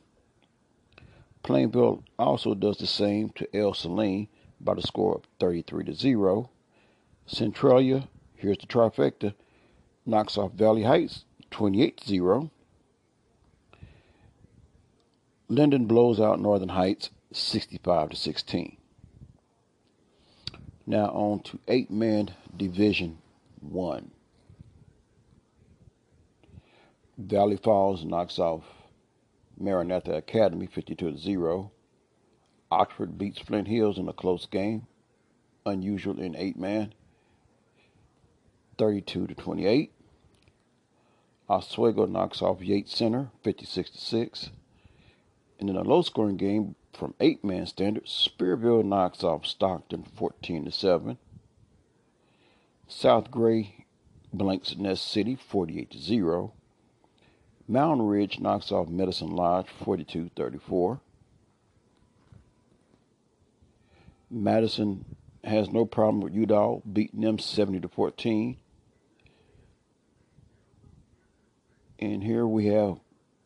Plainville 1.43 2.05
also 2.19 2.55
does 2.55 2.77
the 2.77 2.87
same 2.87 3.31
to 3.31 3.57
El 3.57 3.73
Saline 3.73 4.29
by 4.61 4.75
the 4.75 4.83
score 4.83 5.17
of 5.17 5.25
33 5.39 5.85
to 5.85 5.95
0. 5.95 6.50
Centralia, 7.27 8.09
here's 8.35 8.59
the 8.59 8.67
trifecta, 8.67 9.35
knocks 10.05 10.37
off 10.37 10.53
Valley 10.53 10.83
Heights 10.83 11.25
28 11.50 11.97
to 11.99 12.09
0. 12.09 12.50
Lyndon 15.49 15.87
blows 15.87 16.21
out 16.21 16.41
Northern 16.41 16.69
Heights 16.71 17.11
65 17.33 18.11
to 18.11 18.17
16. 18.17 18.77
Now 20.87 21.07
on 21.07 21.41
to 21.45 21.59
eight 21.69 21.91
man 21.91 22.31
division 22.57 23.19
one. 23.61 24.11
Valley 27.17 27.57
Falls 27.57 28.05
knocks 28.05 28.39
off 28.39 28.65
Maranatha 29.59 30.15
Academy 30.15 30.67
52 30.67 31.13
to 31.13 31.19
0. 31.19 31.71
Oxford 32.71 33.19
beats 33.19 33.39
Flint 33.39 33.69
Hills 33.69 33.99
in 33.99 34.09
a 34.09 34.13
close 34.13 34.47
game, 34.47 34.87
unusual 35.67 36.19
in 36.19 36.35
eight 36.37 36.57
man, 36.57 36.95
32 38.79 39.27
to 39.27 39.35
28. 39.35 39.93
Oswego 41.49 42.07
knocks 42.07 42.41
off 42.41 42.63
Yates 42.63 42.97
Center 42.97 43.29
56 43.43 43.91
to 43.91 43.99
6. 43.99 44.51
And 45.59 45.69
in 45.69 45.77
a 45.77 45.83
low 45.83 46.01
scoring 46.01 46.37
game 46.37 46.75
from 46.93 47.15
eight 47.21 47.45
man 47.45 47.67
standards, 47.67 48.29
Spearville 48.29 48.85
knocks 48.85 49.25
off 49.25 49.47
Stockton 49.47 50.05
14 50.17 50.67
to 50.67 50.71
7. 50.71 51.19
South 52.89 53.31
Gray 53.31 53.87
blanks 54.33 54.77
Ness 54.77 55.01
City 55.01 55.37
48 55.37 55.91
to 55.91 55.99
0. 55.99 56.53
Mountain 57.69 58.07
Ridge 58.07 58.41
knocks 58.41 58.73
off 58.73 58.89
Medicine 58.89 59.31
Lodge 59.31 59.69
42 59.85 60.31
34. 60.35 61.01
Madison 64.31 65.05
has 65.45 65.71
no 65.71 65.85
problem 65.85 66.21
with 66.21 66.35
Udall 66.35 66.83
beating 66.91 67.21
them 67.21 67.39
70 67.39 67.81
to 67.81 67.89
14. 67.89 68.57
And 71.99 72.23
here 72.23 72.47
we 72.47 72.67
have 72.67 72.99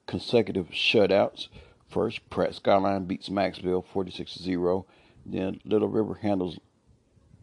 consecutive 0.06 0.68
shutouts. 0.70 1.48
First, 1.94 2.28
Pratt 2.28 2.56
Skyline 2.56 3.04
beats 3.04 3.28
Macksville 3.28 3.86
46 3.86 4.34
0. 4.34 4.84
Then 5.24 5.60
Little 5.64 5.86
River 5.86 6.14
handles 6.14 6.58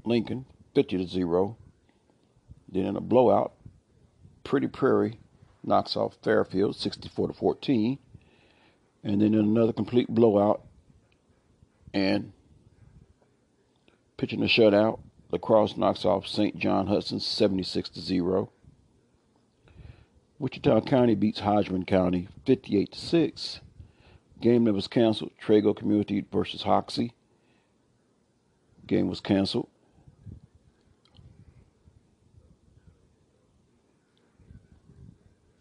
Lincoln 0.04 0.46
50 0.76 1.08
0. 1.08 1.56
Then 2.68 2.86
in 2.86 2.98
a 2.98 3.02
blowout, 3.02 3.54
Pretty 4.44 4.68
Prairie 4.68 5.20
knocks 5.64 5.96
off 5.96 6.18
Fairfield 6.22 6.76
64 6.76 7.30
to 7.30 7.34
14. 7.34 7.98
And 9.06 9.22
then 9.22 9.34
in 9.34 9.40
another 9.40 9.72
complete 9.72 10.10
blowout 10.10 10.64
and 11.94 12.34
pitching 14.18 14.44
a 14.44 14.48
shutout, 14.48 15.00
La 15.32 15.40
Crosse 15.40 15.78
knocks 15.78 16.04
off 16.04 16.28
St. 16.28 16.58
John 16.58 16.88
Hudson 16.88 17.22
76 17.22 17.88
to 17.92 18.02
0. 18.02 18.52
Wichita 20.40 20.82
County 20.82 21.16
beats 21.16 21.40
Hodgman 21.40 21.86
County 21.86 22.28
58 22.46 22.92
to 22.92 23.00
6. 23.00 23.62
Game 24.42 24.66
that 24.66 24.74
was 24.74 24.88
canceled, 24.88 25.32
Trego 25.40 25.76
Community 25.76 26.26
versus 26.32 26.64
Hoxie. 26.64 27.14
Game 28.88 29.08
was 29.08 29.22
canceled. 29.22 29.70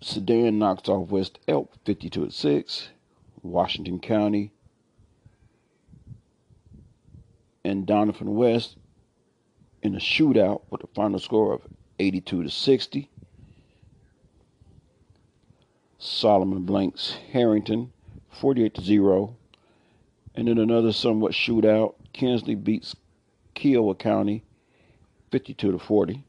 Sedan 0.00 0.58
knocks 0.58 0.88
off 0.88 1.10
West 1.10 1.38
Elk 1.46 1.74
52 1.84 2.26
to 2.26 2.32
6. 2.32 2.88
Washington 3.42 4.00
County 4.00 4.50
and 7.64 7.86
Doniphan 7.86 8.34
West 8.34 8.76
in 9.82 9.94
a 9.94 9.98
shootout 9.98 10.62
with 10.70 10.82
a 10.82 10.86
final 10.88 11.18
score 11.18 11.52
of 11.52 11.62
82 11.98 12.44
to 12.44 12.50
60. 12.50 13.10
Solomon 15.98 16.62
blanks 16.62 17.16
Herington 17.32 17.92
48 18.30 18.74
to 18.74 18.80
0. 18.80 19.36
And 20.34 20.48
then 20.48 20.58
another 20.58 20.92
somewhat 20.92 21.32
shootout. 21.32 21.94
Kinsley 22.12 22.54
beats 22.54 22.94
Kiowa 23.54 23.94
County 23.94 24.44
52 25.30 25.72
to 25.72 25.78
40. 25.78 26.24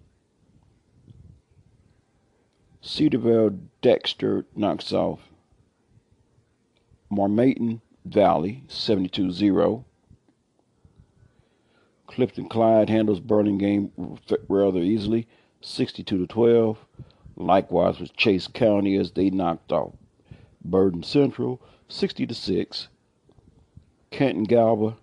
Cedarville 2.82 3.60
Dexter 3.82 4.46
knocks 4.56 4.92
off 4.92 5.20
Marmaton 7.12 7.82
Valley 8.06 8.64
72 8.68 9.32
0. 9.32 9.86
Clifton 12.08 12.50
Clyde 12.50 12.90
handles 12.90 13.20
Burlingame 13.20 13.92
rather 14.50 14.80
easily 14.80 15.28
62 15.62 16.18
to 16.18 16.28
12. 16.28 16.78
Likewise 17.38 18.00
with 18.00 18.16
Chase 18.18 18.48
County 18.48 18.98
as 18.98 19.12
they 19.12 19.30
knocked 19.30 19.72
off 19.72 19.94
Burden 20.66 21.04
Central 21.04 21.62
60 21.92 22.28
to 22.28 22.34
6. 22.34 22.88
Canton 24.12 24.44
Galva 24.44 24.96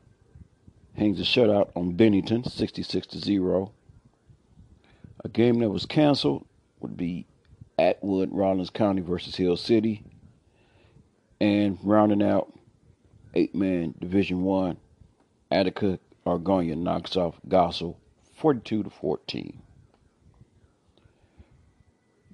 hangs 0.96 1.20
a 1.20 1.22
shutout 1.22 1.70
on 1.76 1.92
Bennington 1.92 2.44
66 2.44 3.06
to 3.08 3.18
0. 3.18 3.72
A 5.24 5.28
game 5.28 5.58
that 5.60 5.70
was 5.70 5.86
canceled 5.86 6.46
would 6.80 6.96
be 6.96 7.26
Atwood, 7.78 8.30
Rawlins 8.32 8.70
County 8.70 9.02
versus 9.02 9.36
Hill 9.36 9.56
City. 9.56 10.02
And 11.40 11.78
rounding 11.82 12.22
out 12.22 12.52
eight 13.34 13.54
man 13.54 13.94
Division 14.00 14.42
One, 14.42 14.76
Attica 15.50 15.98
Argonia 16.26 16.76
knocks 16.76 17.16
off 17.16 17.36
Goessel 17.48 17.96
42 18.34 18.84
to 18.84 18.90
14. 18.90 19.62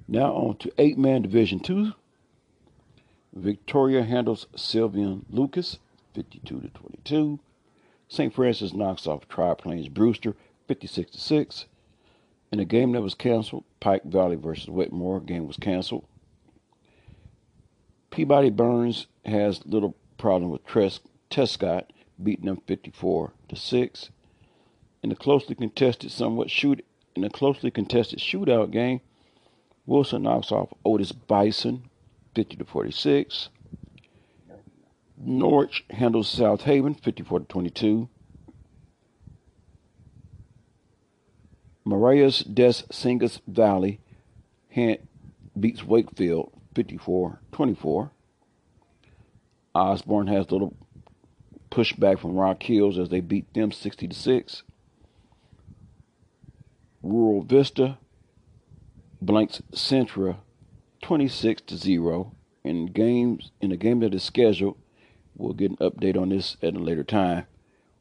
Now 0.09 0.35
on 0.35 0.57
to 0.59 0.73
eight 0.79 0.99
man 0.99 1.23
Division 1.23 1.61
Two. 1.61 1.93
Victoria 3.35 4.05
handles 4.05 4.47
Sylvan 4.55 5.27
Lucas 5.29 5.79
52 6.15 6.61
to 6.61 6.69
22. 6.69 7.41
St. 8.09 8.33
Francis 8.33 8.73
knocks 8.73 9.09
off 9.09 9.29
Tri 9.29 9.55
Plains 9.55 9.89
Brewster 9.89 10.37
56 10.69 11.11
to 11.11 11.21
6. 11.21 11.67
In 12.53 12.61
a 12.61 12.65
game 12.65 12.93
that 12.93 13.03
was 13.03 13.15
canceled, 13.15 13.65
Pike 13.81 14.05
Valley 14.05 14.37
versus 14.37 14.69
Wetmore 14.69 15.19
game 15.19 15.49
was 15.49 15.57
canceled. 15.57 16.05
Peabody 18.11 18.51
Burns 18.51 19.09
has 19.25 19.67
little 19.67 19.97
problem 20.17 20.53
with 20.53 20.65
Tres- 20.65 21.01
Tescott 21.29 21.93
beating 22.23 22.47
them 22.47 22.63
54 22.69 23.33
to 23.49 23.57
6. 23.57 24.11
In 25.03 25.11
a 25.11 25.17
closely 25.17 25.57
contested, 25.57 26.13
somewhat 26.13 26.51
shoot 26.51 26.85
in 27.17 27.25
a 27.25 27.31
closely 27.31 27.73
contested 27.73 28.21
shootout 28.21 28.71
game, 28.71 29.01
Wilson 29.87 30.23
knocks 30.23 30.53
off 30.53 30.73
Otis 30.85 31.11
Bison 31.11 31.91
50 32.35 32.57
to 32.57 32.65
46. 32.65 33.49
Norwich 35.17 35.85
handles 35.91 36.29
South 36.29 36.63
Haven 36.63 36.95
54 36.95 37.41
to 37.41 37.47
22. 37.47 38.09
Marais 41.85 42.43
des 42.43 42.83
Cygnes 42.91 43.41
Valley 43.47 44.01
beats 45.59 45.85
Wakefield 45.85 46.51
54 46.75 47.41
24. 47.53 48.11
Osborne 49.75 50.27
has 50.29 50.47
a 50.49 50.53
little 50.53 50.77
pushback 51.71 52.19
from 52.19 52.35
Rock 52.35 52.63
Hills 52.63 52.99
as 52.99 53.09
they 53.09 53.21
beat 53.21 53.53
them 53.55 53.73
60 53.73 54.09
to 54.09 54.15
6. 54.15 54.63
Rural 57.03 57.43
Vista 57.43 57.99
blanks 59.21 59.63
Centra 59.73 60.37
26 61.05 61.61
to 61.61 61.77
0 61.77 62.33
in 62.65 62.87
games 62.87 63.51
in 63.61 63.71
a 63.71 63.77
game 63.77 64.01
that 64.01 64.15
is 64.15 64.23
scheduled. 64.23 64.79
We'll 65.37 65.53
get 65.53 65.73
an 65.73 65.77
update 65.77 66.19
on 66.19 66.31
this 66.31 66.57
at 66.63 66.75
a 66.75 66.79
later 66.79 67.05
time. 67.05 67.45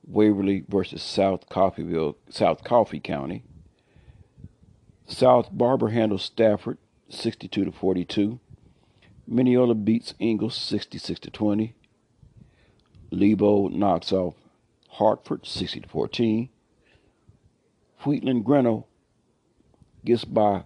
Waverly 0.08 0.64
versus 0.70 1.04
South 1.04 1.50
Coffeyville, 1.50 2.16
South 2.30 2.64
Coffee 2.64 3.02
County. 3.02 3.44
South 5.06 5.50
Barber 5.52 5.90
handles 5.90 6.24
Stafford 6.24 6.78
62 7.10 7.66
to 7.66 7.72
42. 7.74 8.40
Minneola 9.30 9.84
beats 9.84 10.14
Ingalls 10.22 10.56
66 10.56 11.20
to 11.20 11.30
20. 11.30 11.76
Lebo 13.12 13.68
knocks 13.68 14.14
off 14.14 14.36
Hartford 14.92 15.46
60 15.46 15.82
to 15.82 15.90
14. 15.90 16.48
Wheatland 18.06 18.46
Grinnell 18.46 18.88
gets 20.06 20.24
by 20.24 20.64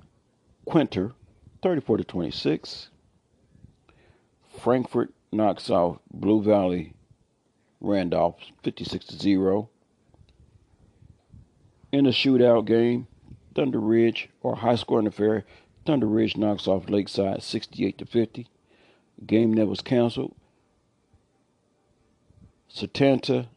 Quinter 0.65 1.13
34 1.61 1.97
to 1.97 2.03
26. 2.03 2.89
Frankfort 4.59 5.13
knocks 5.31 5.69
off 5.69 5.99
Blue 6.11 6.41
Valley 6.41 6.93
Randolph 7.79 8.35
56 8.63 9.05
to 9.05 9.15
0. 9.15 9.69
In 11.91 12.05
a 12.05 12.09
shootout 12.09 12.65
game, 12.65 13.07
Thunder 13.55 13.79
Ridge 13.79 14.29
or 14.41 14.57
high 14.57 14.75
scoring 14.75 15.07
affair, 15.07 15.45
Thunder 15.85 16.07
Ridge 16.07 16.37
knocks 16.37 16.67
off 16.67 16.89
Lakeside 16.89 17.41
68 17.41 17.97
to 17.97 18.05
50. 18.05 18.47
Game 19.25 19.55
that 19.55 19.67
was 19.67 19.81
canceled. 19.81 20.35
Satanta 22.67 23.47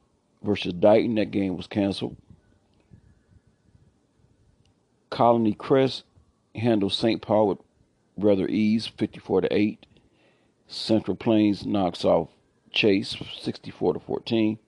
versus 0.42 0.72
Dighton, 0.72 1.16
that 1.16 1.30
game 1.30 1.56
was 1.56 1.66
canceled. 1.66 2.16
Colony 5.10 5.52
Crest 5.52 6.04
handles 6.54 6.96
St. 6.96 7.20
Paul 7.20 7.48
with 7.48 7.58
rather 8.20 8.46
ease, 8.48 8.86
54 8.86 9.42
to 9.42 9.54
8. 9.54 9.86
Central 10.68 11.16
Plains 11.16 11.66
knocks 11.66 12.04
off 12.04 12.28
Chase, 12.70 13.16
64 13.40 13.94
to 13.94 14.00
14. 14.00 14.58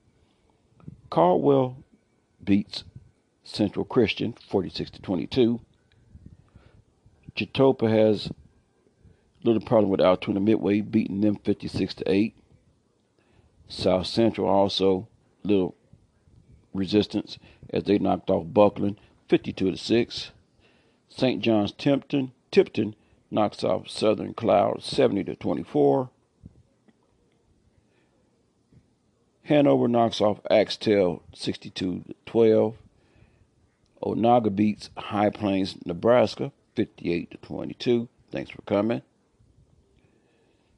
Caldwell 1.09 1.77
beats 2.43 2.83
Central 3.43 3.85
Christian, 3.85 4.33
46 4.49 4.91
to 4.91 5.01
22. 5.01 5.61
Chetopa 7.35 7.89
has 7.89 8.27
a 8.27 8.31
little 9.43 9.61
problem 9.61 9.89
with 9.89 10.01
Altoona 10.01 10.39
Midway, 10.39 10.81
beating 10.81 11.21
them 11.21 11.35
56 11.35 11.93
to 11.95 12.11
8. 12.11 12.35
South 13.67 14.05
Central 14.05 14.47
also 14.47 15.07
little 15.43 15.75
resistance 16.73 17.37
as 17.69 17.83
they 17.83 17.97
knocked 17.97 18.29
off 18.29 18.45
Bucklin 18.53 18.97
52 19.29 19.71
to 19.71 19.77
6. 19.77 20.31
St. 21.09 21.41
John's 21.41 21.71
Tipton, 21.71 22.31
Tipton 22.51 22.95
knocks 23.33 23.63
off 23.63 23.89
Southern 23.89 24.33
Cloud 24.33 24.83
70 24.83 25.23
to 25.25 25.35
24. 25.35 26.09
Hanover 29.43 29.87
knocks 29.87 30.21
off 30.21 30.39
Axtell 30.49 31.23
62 31.33 32.03
to 32.07 32.15
12. 32.25 32.75
Onaga 34.01 34.55
beats 34.55 34.89
High 34.97 35.29
Plains, 35.29 35.75
Nebraska 35.85 36.51
58 36.75 37.31
to 37.31 37.37
22. 37.37 38.07
Thanks 38.31 38.51
for 38.51 38.61
coming. 38.63 39.01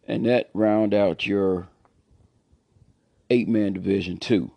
And 0.08 0.26
that 0.26 0.50
round 0.54 0.94
out 0.94 1.26
your 1.26 1.68
eight 3.30 3.48
man 3.48 3.74
division 3.74 4.18
two. 4.18 4.52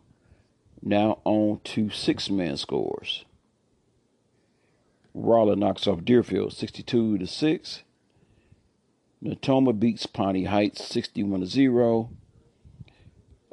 Now 0.83 1.21
on 1.25 1.61
to 1.65 1.91
six 1.91 2.31
man 2.31 2.57
scores. 2.57 3.25
Raleigh 5.15 5.57
knocks 5.57 5.87
off 5.87 6.05
Deerfield 6.05 6.53
62 6.53 7.19
to 7.19 7.27
6. 7.27 7.83
Natoma 9.23 9.79
beats 9.79 10.07
Pawnee 10.07 10.45
Heights 10.45 10.85
61 10.85 11.45
0. 11.47 12.11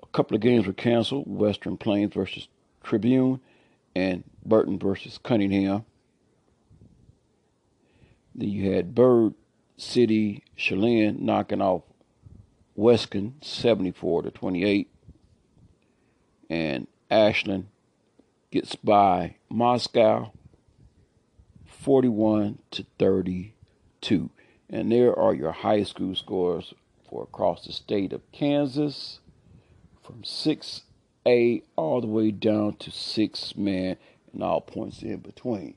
A 0.03 0.07
couple 0.07 0.35
of 0.35 0.41
games 0.41 0.67
were 0.67 0.73
canceled 0.73 1.25
Western 1.27 1.77
Plains 1.77 2.13
versus 2.13 2.47
Tribune 2.83 3.39
and 3.95 4.23
Burrton 4.45 4.77
versus 4.77 5.19
Cunningham. 5.23 5.85
Then 8.35 8.49
you 8.49 8.71
had 8.73 8.93
Bird 8.93 9.33
City 9.77 10.43
Cheylin 10.57 11.19
knocking 11.19 11.61
off 11.61 11.83
Weston 12.75 13.35
74 13.41 14.23
to 14.23 14.31
28 14.31 14.89
and 16.49 16.87
Ashland 17.09 17.67
gets 18.51 18.75
by 18.75 19.35
Moscow 19.49 20.31
41 21.65 22.59
to 22.71 22.85
32. 22.99 24.29
And 24.69 24.91
there 24.91 25.17
are 25.17 25.33
your 25.33 25.51
high 25.51 25.83
school 25.83 26.15
scores 26.15 26.73
for 27.09 27.23
across 27.23 27.65
the 27.65 27.71
state 27.71 28.13
of 28.13 28.31
Kansas 28.31 29.19
from 30.03 30.23
6A 30.23 31.63
all 31.75 32.01
the 32.01 32.07
way 32.07 32.31
down 32.31 32.75
to 32.77 32.91
6 32.91 33.55
man 33.55 33.97
and 34.33 34.43
all 34.43 34.61
points 34.61 35.01
in 35.01 35.19
between. 35.19 35.75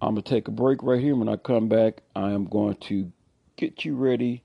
I'm 0.00 0.14
going 0.14 0.22
to 0.22 0.30
take 0.30 0.48
a 0.48 0.52
break 0.52 0.82
right 0.82 1.00
here. 1.00 1.16
When 1.16 1.28
I 1.28 1.36
come 1.36 1.68
back, 1.68 2.02
I 2.14 2.32
am 2.32 2.44
going 2.44 2.76
to 2.76 3.10
get 3.56 3.84
you 3.84 3.96
ready 3.96 4.42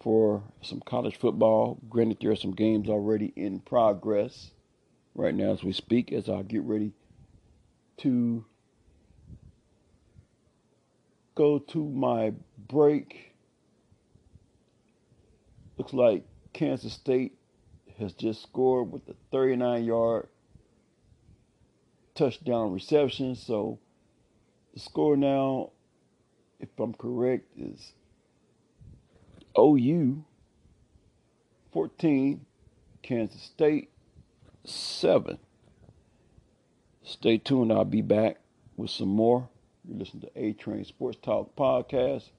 for 0.00 0.42
some 0.62 0.80
college 0.80 1.16
football. 1.16 1.78
Granted, 1.88 2.18
there 2.20 2.30
are 2.30 2.36
some 2.36 2.52
games 2.52 2.88
already 2.88 3.32
in 3.36 3.60
progress 3.60 4.50
right 5.14 5.34
now 5.34 5.52
as 5.52 5.62
we 5.62 5.72
speak, 5.72 6.12
as 6.12 6.28
I 6.28 6.42
get 6.42 6.62
ready 6.62 6.92
to 7.98 8.44
go 11.34 11.58
to 11.58 11.88
my 11.90 12.32
break. 12.68 13.34
Looks 15.76 15.92
like 15.92 16.24
Kansas 16.52 16.92
State 16.92 17.36
has 17.98 18.12
just 18.12 18.42
scored 18.42 18.92
with 18.92 19.08
a 19.08 19.14
39 19.32 19.84
yard 19.84 20.28
touchdown 22.14 22.72
reception. 22.72 23.34
So 23.34 23.78
the 24.72 24.80
score 24.80 25.16
now, 25.16 25.70
if 26.60 26.68
I'm 26.78 26.94
correct, 26.94 27.46
is 27.56 27.92
OU 29.58 30.24
14, 31.72 32.46
Kansas 33.02 33.42
State 33.42 33.90
7. 34.64 35.38
Stay 37.02 37.38
tuned. 37.38 37.72
I'll 37.72 37.84
be 37.84 38.00
back 38.00 38.38
with 38.76 38.90
some 38.90 39.08
more. 39.08 39.48
You 39.86 39.98
listen 39.98 40.20
to 40.20 40.30
A 40.34 40.54
Train 40.54 40.82
Sports 40.86 41.18
Talk 41.20 41.54
podcast. 41.56 42.30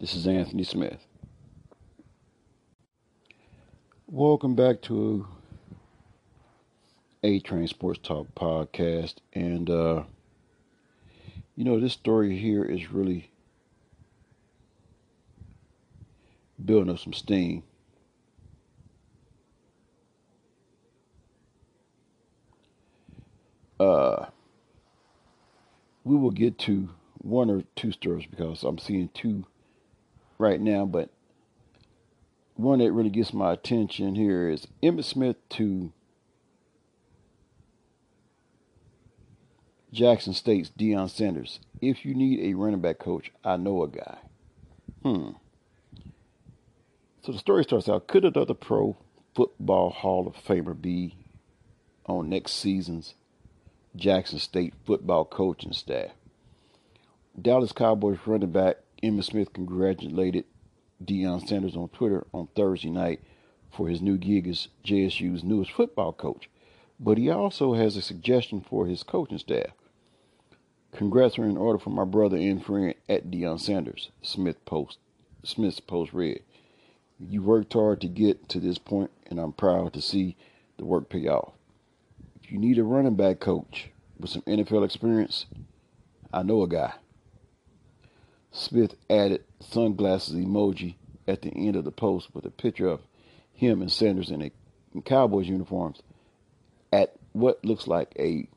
This 0.00 0.16
is 0.16 0.26
Anthony 0.26 0.64
Smith. 0.64 1.06
Welcome 4.08 4.56
back 4.56 4.82
to 4.82 5.28
A 7.22 7.38
Train 7.38 7.68
Sports 7.68 8.00
Talk 8.02 8.26
podcast. 8.34 9.18
And, 9.32 9.70
uh, 9.70 10.02
you 11.54 11.62
know, 11.64 11.78
this 11.78 11.92
story 11.92 12.36
here 12.36 12.64
is 12.64 12.90
really 12.90 13.30
building 16.64 16.90
up 16.90 16.98
some 16.98 17.12
steam. 17.12 17.62
Uh, 23.78 24.26
we 26.04 26.16
will 26.16 26.30
get 26.30 26.58
to 26.58 26.90
one 27.18 27.50
or 27.50 27.62
two 27.76 27.92
stories 27.92 28.26
because 28.26 28.62
I'm 28.62 28.78
seeing 28.78 29.10
two 29.12 29.46
right 30.38 30.60
now, 30.60 30.86
but 30.86 31.10
one 32.54 32.78
that 32.80 32.92
really 32.92 33.10
gets 33.10 33.32
my 33.32 33.52
attention 33.52 34.14
here 34.14 34.48
is 34.48 34.66
Emmitt 34.82 35.04
Smith 35.04 35.36
to 35.50 35.92
Jackson 39.92 40.34
State's 40.34 40.70
Deion 40.70 41.10
Sanders. 41.10 41.60
If 41.80 42.04
you 42.04 42.14
need 42.14 42.40
a 42.40 42.54
running 42.54 42.80
back 42.80 42.98
coach, 42.98 43.32
I 43.44 43.56
know 43.56 43.82
a 43.82 43.88
guy. 43.88 44.18
Hmm. 45.02 45.30
So 47.22 47.32
the 47.32 47.38
story 47.38 47.64
starts 47.64 47.88
out 47.88 48.06
Could 48.06 48.24
another 48.24 48.54
pro 48.54 48.96
football 49.34 49.90
Hall 49.90 50.26
of 50.26 50.34
Famer 50.36 50.80
be 50.80 51.16
on 52.06 52.28
next 52.28 52.52
season's 52.52 53.14
Jackson 53.96 54.38
State 54.38 54.74
football 54.86 55.24
coaching 55.24 55.72
staff? 55.72 56.12
Dallas 57.40 57.72
Cowboys 57.72 58.18
running 58.24 58.52
back 58.52 58.76
Emmitt 59.02 59.24
Smith 59.24 59.52
congratulated 59.52 60.44
Deion 61.04 61.46
Sanders 61.46 61.76
on 61.76 61.88
Twitter 61.88 62.24
on 62.32 62.48
Thursday 62.54 62.90
night 62.90 63.20
for 63.70 63.88
his 63.88 64.00
new 64.00 64.16
gig 64.16 64.46
as 64.46 64.68
JSU's 64.84 65.42
newest 65.42 65.72
football 65.72 66.12
coach, 66.12 66.48
but 67.00 67.18
he 67.18 67.30
also 67.30 67.74
has 67.74 67.96
a 67.96 68.02
suggestion 68.02 68.60
for 68.60 68.86
his 68.86 69.02
coaching 69.02 69.38
staff. 69.38 69.70
Congrats 70.92 71.38
are 71.38 71.44
in 71.44 71.56
order 71.56 71.78
for 71.78 71.90
my 71.90 72.04
brother 72.04 72.36
and 72.36 72.64
friend 72.64 72.94
at 73.08 73.30
Deion 73.30 73.58
Sanders, 73.58 74.10
Smith 74.22 74.64
post 74.64 74.98
Smith's 75.42 75.80
post 75.80 76.12
read. 76.12 76.42
You 77.18 77.42
worked 77.42 77.72
hard 77.72 78.00
to 78.02 78.08
get 78.08 78.48
to 78.50 78.60
this 78.60 78.78
point, 78.78 79.10
and 79.26 79.40
I'm 79.40 79.52
proud 79.52 79.94
to 79.94 80.00
see 80.00 80.36
the 80.76 80.84
work 80.84 81.08
pay 81.08 81.26
off. 81.26 81.54
You 82.50 82.58
need 82.58 82.78
a 82.78 82.82
running 82.82 83.14
back 83.14 83.38
coach 83.38 83.90
with 84.18 84.30
some 84.30 84.42
NFL 84.42 84.84
experience, 84.84 85.46
I 86.32 86.42
know 86.42 86.64
a 86.64 86.68
guy. 86.68 86.94
Smith 88.50 88.96
added 89.08 89.44
sunglasses 89.60 90.34
emoji 90.34 90.96
at 91.28 91.42
the 91.42 91.50
end 91.50 91.76
of 91.76 91.84
the 91.84 91.92
post 91.92 92.34
with 92.34 92.44
a 92.44 92.50
picture 92.50 92.88
of 92.88 93.02
him 93.54 93.80
and 93.80 93.92
Sanders 93.92 94.30
in, 94.30 94.42
a, 94.42 94.50
in 94.92 95.02
Cowboys 95.02 95.46
uniforms 95.46 96.02
at 96.92 97.14
what 97.34 97.64
looks 97.64 97.86
like 97.86 98.12
a 98.18 98.48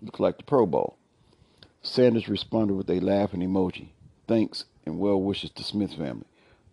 looks 0.00 0.18
like 0.18 0.38
the 0.38 0.44
Pro 0.44 0.64
Bowl. 0.64 0.96
Sanders 1.82 2.30
responded 2.30 2.72
with 2.72 2.88
a 2.88 3.00
laughing 3.00 3.40
emoji. 3.40 3.88
Thanks 4.26 4.64
and 4.86 4.98
well 4.98 5.20
wishes 5.20 5.50
to 5.50 5.62
Smith 5.62 5.92
family. 5.92 6.24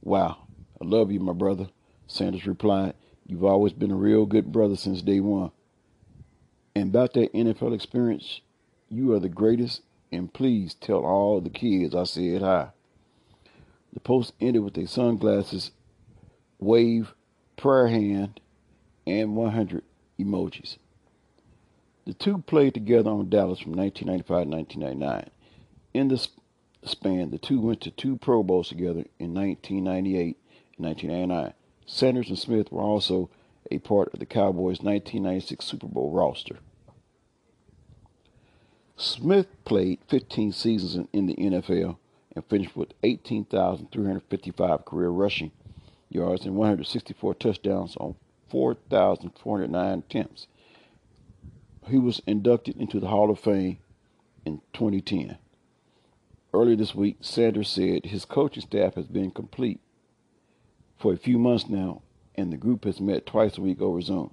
Wow, 0.01 0.37
I 0.81 0.85
love 0.85 1.11
you, 1.11 1.19
my 1.19 1.33
brother. 1.33 1.67
Sanders 2.07 2.47
replied, 2.47 2.93
You've 3.27 3.43
always 3.43 3.73
been 3.73 3.91
a 3.91 3.95
real 3.95 4.25
good 4.25 4.53
brother 4.53 4.77
since 4.77 5.01
day 5.01 5.19
one. 5.19 5.51
And 6.75 6.89
about 6.89 7.13
that 7.13 7.33
NFL 7.33 7.73
experience, 7.73 8.41
you 8.89 9.13
are 9.13 9.19
the 9.19 9.29
greatest 9.29 9.81
and 10.11 10.33
please 10.33 10.73
tell 10.73 11.05
all 11.05 11.39
the 11.41 11.49
kids 11.49 11.95
I 11.95 12.03
said 12.03 12.41
hi. 12.41 12.69
The 13.93 13.99
post 13.99 14.33
ended 14.39 14.63
with 14.63 14.77
a 14.77 14.87
sunglasses, 14.87 15.71
wave, 16.59 17.13
prayer 17.57 17.87
hand, 17.87 18.39
and 19.05 19.35
100 19.35 19.83
emojis. 20.19 20.77
The 22.05 22.13
two 22.13 22.39
played 22.39 22.73
together 22.73 23.09
on 23.09 23.29
Dallas 23.29 23.59
from 23.59 23.73
1995 23.73 24.45
to 24.45 24.77
1999. 24.79 25.29
In 25.93 26.07
this 26.07 26.29
span, 26.83 27.31
the 27.31 27.37
two 27.37 27.59
went 27.59 27.81
to 27.81 27.91
two 27.91 28.17
Pro 28.17 28.43
Bowls 28.43 28.69
together 28.69 29.05
in 29.19 29.33
1998 29.33 30.37
and 30.77 30.85
1999. 30.85 31.53
Sanders 31.85 32.29
and 32.29 32.39
Smith 32.39 32.71
were 32.71 32.81
also 32.81 33.29
a 33.71 33.79
part 33.79 34.13
of 34.13 34.19
the 34.19 34.25
Cowboys' 34.25 34.81
1996 34.81 35.65
Super 35.65 35.87
Bowl 35.87 36.11
roster. 36.11 36.57
Smith 38.95 39.47
played 39.63 39.99
15 40.07 40.51
seasons 40.51 41.07
in 41.13 41.25
the 41.25 41.35
NFL 41.35 41.97
and 42.35 42.45
finished 42.45 42.75
with 42.75 42.93
18,355 43.03 44.85
career 44.85 45.09
rushing 45.09 45.51
yards 46.09 46.45
and 46.45 46.55
164 46.55 47.33
touchdowns 47.35 47.95
on 47.97 48.15
4,409 48.49 49.99
attempts. 49.99 50.47
He 51.87 51.97
was 51.97 52.21
inducted 52.27 52.77
into 52.77 52.99
the 52.99 53.07
Hall 53.07 53.31
of 53.31 53.39
Fame 53.39 53.77
in 54.45 54.61
2010. 54.73 55.37
Earlier 56.53 56.75
this 56.75 56.95
week, 56.95 57.17
Sanders 57.21 57.69
said 57.69 58.05
his 58.05 58.25
coaching 58.25 58.63
staff 58.63 58.95
has 58.95 59.07
been 59.07 59.31
complete 59.31 59.79
for 60.97 61.13
a 61.13 61.17
few 61.17 61.37
months 61.37 61.69
now, 61.69 62.01
and 62.39 62.53
the 62.53 62.57
group 62.57 62.85
has 62.85 63.01
met 63.01 63.25
twice 63.25 63.57
a 63.57 63.61
week 63.61 63.81
over 63.81 64.01
Zoom. 64.01 64.31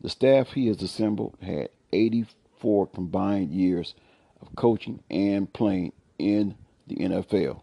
The 0.00 0.08
staff 0.08 0.52
he 0.52 0.68
has 0.68 0.80
assembled 0.80 1.36
had 1.42 1.70
84 1.92 2.86
combined 2.88 3.50
years 3.50 3.94
of 4.40 4.54
coaching 4.56 5.02
and 5.10 5.52
playing 5.52 5.92
in 6.18 6.54
the 6.86 6.96
NFL. 6.96 7.60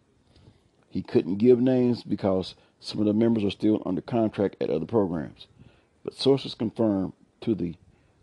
He 0.89 1.01
couldn't 1.01 1.37
give 1.37 1.59
names 1.59 2.03
because 2.03 2.55
some 2.79 2.99
of 2.99 3.05
the 3.05 3.13
members 3.13 3.43
are 3.43 3.51
still 3.51 3.81
under 3.85 4.01
contract 4.01 4.55
at 4.61 4.69
other 4.69 4.85
programs. 4.85 5.47
But 6.03 6.13
sources 6.13 6.55
confirmed 6.55 7.13
to 7.41 7.55
the 7.55 7.75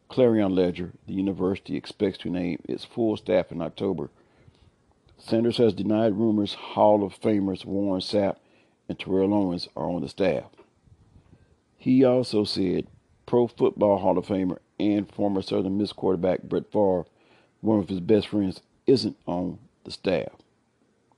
Clarion 0.09 0.55
Ledger 0.55 0.93
the 1.07 1.15
university 1.15 1.77
expects 1.77 2.19
to 2.19 2.31
name 2.31 2.63
its 2.69 2.85
full 2.85 3.17
staff 3.17 3.51
in 3.51 3.61
October. 3.61 4.11
Sanders 5.19 5.57
has 5.57 5.73
denied 5.73 6.17
rumors 6.17 6.55
Hall 6.55 7.03
of 7.03 7.19
Famers 7.19 7.65
Warren 7.65 8.01
Sapp 8.01 8.37
and 8.89 8.99
Terrell 8.99 9.35
Owens 9.35 9.69
are 9.77 9.89
on 9.89 10.03
the 10.03 10.09
staff. 10.09 10.56
He 11.87 12.03
also 12.03 12.43
said 12.43 12.89
Pro 13.27 13.47
Football 13.47 13.99
Hall 13.99 14.19
of 14.19 14.27
Famer 14.27 14.59
and 14.81 15.09
former 15.09 15.41
Southern 15.41 15.79
Miss 15.79 15.93
quarterback 15.93 16.43
Brett 16.43 16.73
Favre, 16.73 17.05
one 17.61 17.79
of 17.79 17.89
his 17.89 18.01
best 18.01 18.27
friends, 18.27 18.61
isn't 18.89 19.17
on 19.25 19.61
the 19.85 19.93
staff 19.93 20.33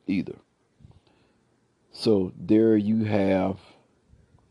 either. 0.06 0.34
So 1.90 2.34
there 2.38 2.76
you 2.76 3.04
have 3.04 3.56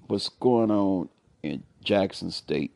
what's 0.07 0.29
going 0.29 0.71
on 0.71 1.09
in 1.43 1.61
Jackson 1.83 2.31
State. 2.31 2.73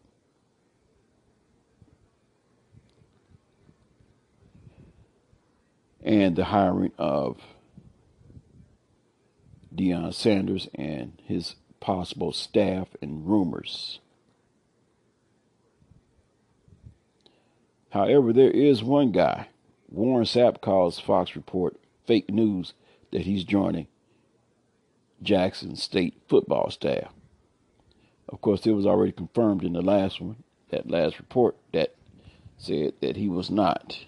And 6.03 6.35
the 6.35 6.45
hiring 6.45 6.91
of 6.99 7.39
Deion 9.75 10.13
Sanders 10.13 10.69
and 10.75 11.19
his 11.25 11.55
possible 11.81 12.31
staff 12.31 12.87
and 13.01 13.27
rumors. 13.27 13.99
However, 17.89 18.31
there 18.31 18.51
is 18.51 18.81
one 18.81 19.11
guy, 19.11 19.49
Warren 19.89 20.23
Sapp 20.23 20.61
calls 20.61 20.97
Fox 20.99 21.35
Report 21.35 21.77
fake 22.07 22.29
news 22.29 22.73
that 23.11 23.23
he's 23.23 23.43
joining 23.43 23.87
Jackson 25.21 25.75
State 25.75 26.15
football 26.29 26.71
staff. 26.71 27.11
Of 28.29 28.39
course, 28.39 28.65
it 28.65 28.71
was 28.71 28.85
already 28.85 29.11
confirmed 29.11 29.65
in 29.65 29.73
the 29.73 29.81
last 29.81 30.21
one, 30.21 30.37
that 30.69 30.89
last 30.89 31.19
report 31.19 31.57
that 31.73 31.93
said 32.57 32.93
that 33.01 33.17
he 33.17 33.27
was 33.27 33.49
not. 33.49 34.05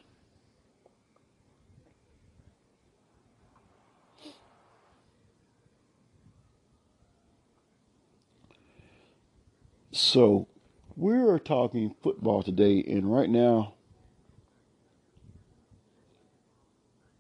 So, 9.95 10.47
we're 10.95 11.37
talking 11.37 11.93
football 12.01 12.41
today, 12.41 12.83
and 12.87 13.13
right 13.13 13.29
now, 13.29 13.75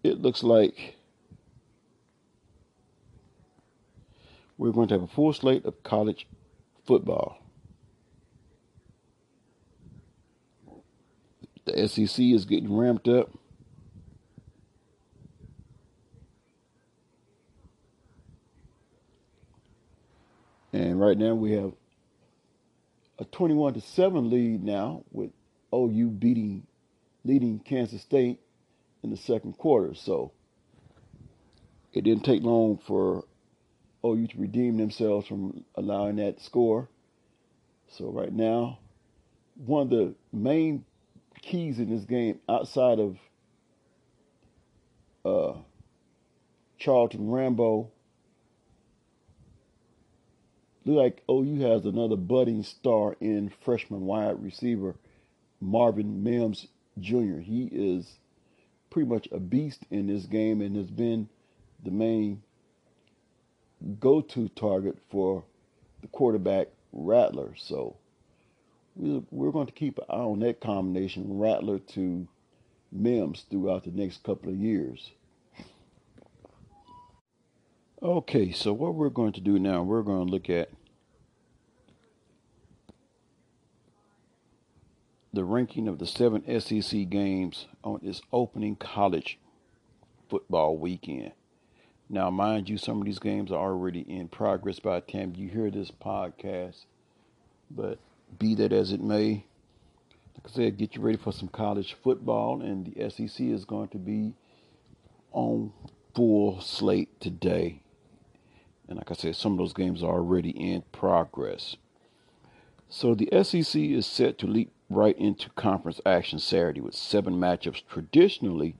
it 0.03 0.19
looks 0.23 0.41
like 0.41 0.95
we're 4.57 4.71
going 4.71 4.87
to 4.87 4.95
have 4.95 5.03
a 5.03 5.07
full 5.07 5.33
slate 5.33 5.65
of 5.65 5.83
college 5.83 6.25
football. 6.83 7.37
The 11.65 11.87
SEC 11.87 12.25
is 12.25 12.45
getting 12.45 12.75
ramped 12.75 13.07
up. 13.07 13.29
And 20.73 20.99
right 20.99 21.19
now 21.19 21.35
we 21.35 21.51
have 21.51 21.73
a 23.19 23.25
21 23.25 23.75
to 23.75 23.81
7 23.81 24.29
lead 24.29 24.63
now 24.63 25.03
with 25.11 25.31
OU 25.73 26.09
beating 26.09 26.67
leading 27.25 27.59
Kansas 27.59 28.01
State 28.01 28.39
in 29.01 29.09
the 29.09 29.17
second 29.17 29.57
quarter. 29.57 29.93
So 29.93 30.31
it 31.93 32.03
didn't 32.03 32.25
take 32.25 32.43
long 32.43 32.79
for 32.85 33.23
OU 34.05 34.27
to 34.27 34.37
redeem 34.37 34.77
themselves 34.77 35.27
from 35.27 35.63
allowing 35.75 36.17
that 36.17 36.41
score. 36.41 36.89
So 37.87 38.09
right 38.09 38.33
now, 38.33 38.79
one 39.55 39.83
of 39.83 39.89
the 39.89 40.15
main 40.31 40.83
keys 41.41 41.79
in 41.79 41.89
this 41.89 42.03
game 42.05 42.39
outside 42.49 42.99
of 42.99 43.17
uh, 45.23 45.59
Charleston 46.77 47.29
Rambo 47.29 47.92
look 50.85 50.97
like 50.97 51.23
oh, 51.29 51.43
OU 51.43 51.59
has 51.61 51.85
another 51.85 52.15
budding 52.15 52.63
star 52.63 53.15
in 53.19 53.51
freshman 53.63 54.01
wide 54.01 54.41
receiver 54.43 54.95
Marvin 55.61 56.23
Mims 56.23 56.67
Jr. 56.99 57.39
He 57.39 57.69
is 57.71 58.19
pretty 58.89 59.09
much 59.09 59.27
a 59.31 59.39
beast 59.39 59.83
in 59.89 60.07
this 60.07 60.25
game 60.25 60.61
and 60.61 60.75
has 60.75 60.91
been 60.91 61.27
the 61.83 61.91
main 61.91 62.41
go-to 63.99 64.49
target 64.49 64.97
for 65.09 65.43
the 66.01 66.07
quarterback 66.07 66.67
Rattler. 66.91 67.53
So 67.57 67.95
we're 68.95 69.51
going 69.51 69.67
to 69.67 69.73
keep 69.73 69.97
an 69.97 70.05
eye 70.09 70.17
on 70.17 70.39
that 70.39 70.61
combination, 70.61 71.39
Rattler 71.39 71.79
to 71.79 72.27
Mims, 72.91 73.45
throughout 73.49 73.83
the 73.83 73.91
next 73.91 74.23
couple 74.23 74.49
of 74.49 74.55
years. 74.57 75.11
Okay, 78.03 78.51
so 78.51 78.73
what 78.73 78.95
we're 78.95 79.07
going 79.07 79.31
to 79.31 79.39
do 79.39 79.57
now, 79.57 79.81
we're 79.81 80.01
going 80.01 80.25
to 80.25 80.29
look 80.29 80.49
at 80.49 80.69
the 85.31 85.45
ranking 85.45 85.87
of 85.87 85.99
the 85.99 86.05
seven 86.05 86.43
SEC 86.59 87.09
games 87.09 87.67
on 87.81 88.01
its 88.03 88.21
opening 88.33 88.75
college 88.75 89.39
football 90.29 90.77
weekend. 90.77 91.31
Now, 92.09 92.29
mind 92.29 92.67
you, 92.67 92.77
some 92.77 92.99
of 92.99 93.05
these 93.05 93.19
games 93.19 93.53
are 93.53 93.71
already 93.71 94.01
in 94.01 94.27
progress 94.27 94.79
by 94.79 94.99
the 94.99 95.09
time 95.09 95.35
you 95.37 95.47
hear 95.47 95.71
this 95.71 95.89
podcast, 95.89 96.83
but 97.71 97.99
be 98.37 98.53
that 98.55 98.73
as 98.73 98.91
it 98.91 98.99
may, 98.99 99.45
like 100.35 100.45
I 100.47 100.49
said, 100.49 100.77
get 100.77 100.97
you 100.97 101.01
ready 101.01 101.17
for 101.17 101.31
some 101.31 101.47
college 101.47 101.95
football, 102.03 102.61
and 102.61 102.85
the 102.85 103.09
SEC 103.09 103.39
is 103.47 103.63
going 103.63 103.87
to 103.89 103.97
be 103.97 104.33
on 105.31 105.71
full 106.13 106.59
slate 106.59 107.21
today. 107.21 107.79
And 108.87 108.97
like 108.97 109.11
I 109.11 109.13
said, 109.13 109.35
some 109.35 109.53
of 109.53 109.57
those 109.57 109.73
games 109.73 110.03
are 110.03 110.13
already 110.13 110.49
in 110.49 110.83
progress. 110.91 111.77
So 112.89 113.15
the 113.15 113.29
SEC 113.43 113.81
is 113.81 114.05
set 114.05 114.37
to 114.39 114.47
leap 114.47 114.71
right 114.89 115.17
into 115.17 115.49
conference 115.51 115.99
action 116.05 116.37
Saturday 116.37 116.81
with 116.81 116.93
seven 116.93 117.35
matchups 117.35 117.81
traditionally 117.87 118.75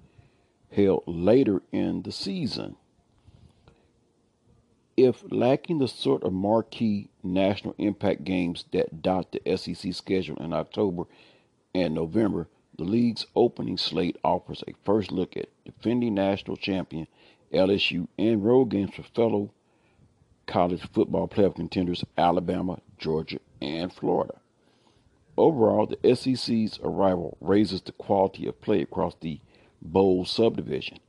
held 0.71 1.03
later 1.07 1.61
in 1.71 2.03
the 2.03 2.11
season. 2.11 2.75
If 4.95 5.23
lacking 5.31 5.79
the 5.79 5.87
sort 5.87 6.23
of 6.23 6.33
marquee 6.33 7.09
national 7.23 7.73
impact 7.79 8.23
games 8.23 8.65
that 8.71 9.01
dot 9.01 9.31
the 9.31 9.57
SEC 9.57 9.93
schedule 9.93 10.37
in 10.37 10.53
October 10.53 11.05
and 11.73 11.95
November, 11.95 12.47
the 12.77 12.83
league's 12.83 13.25
opening 13.35 13.77
slate 13.77 14.17
offers 14.23 14.63
a 14.67 14.73
first 14.83 15.11
look 15.11 15.35
at 15.35 15.49
defending 15.65 16.13
national 16.13 16.57
champion 16.57 17.07
LSU 17.51 18.07
and 18.17 18.43
road 18.43 18.65
games 18.65 18.93
for 18.93 19.03
fellow 19.03 19.51
college 20.45 20.81
football 20.93 21.27
playoff 21.27 21.55
contenders 21.55 22.03
Alabama, 22.17 22.79
Georgia, 22.97 23.39
and 23.61 23.91
Florida. 23.91 24.35
Overall, 25.37 25.87
the 25.87 26.15
SEC's 26.15 26.79
arrival 26.83 27.37
raises 27.41 27.81
the 27.81 27.91
quality 27.93 28.47
of 28.47 28.61
play 28.61 28.81
across 28.81 29.15
the 29.19 29.39
Bowl 29.81 30.25
subdivision. 30.25 30.99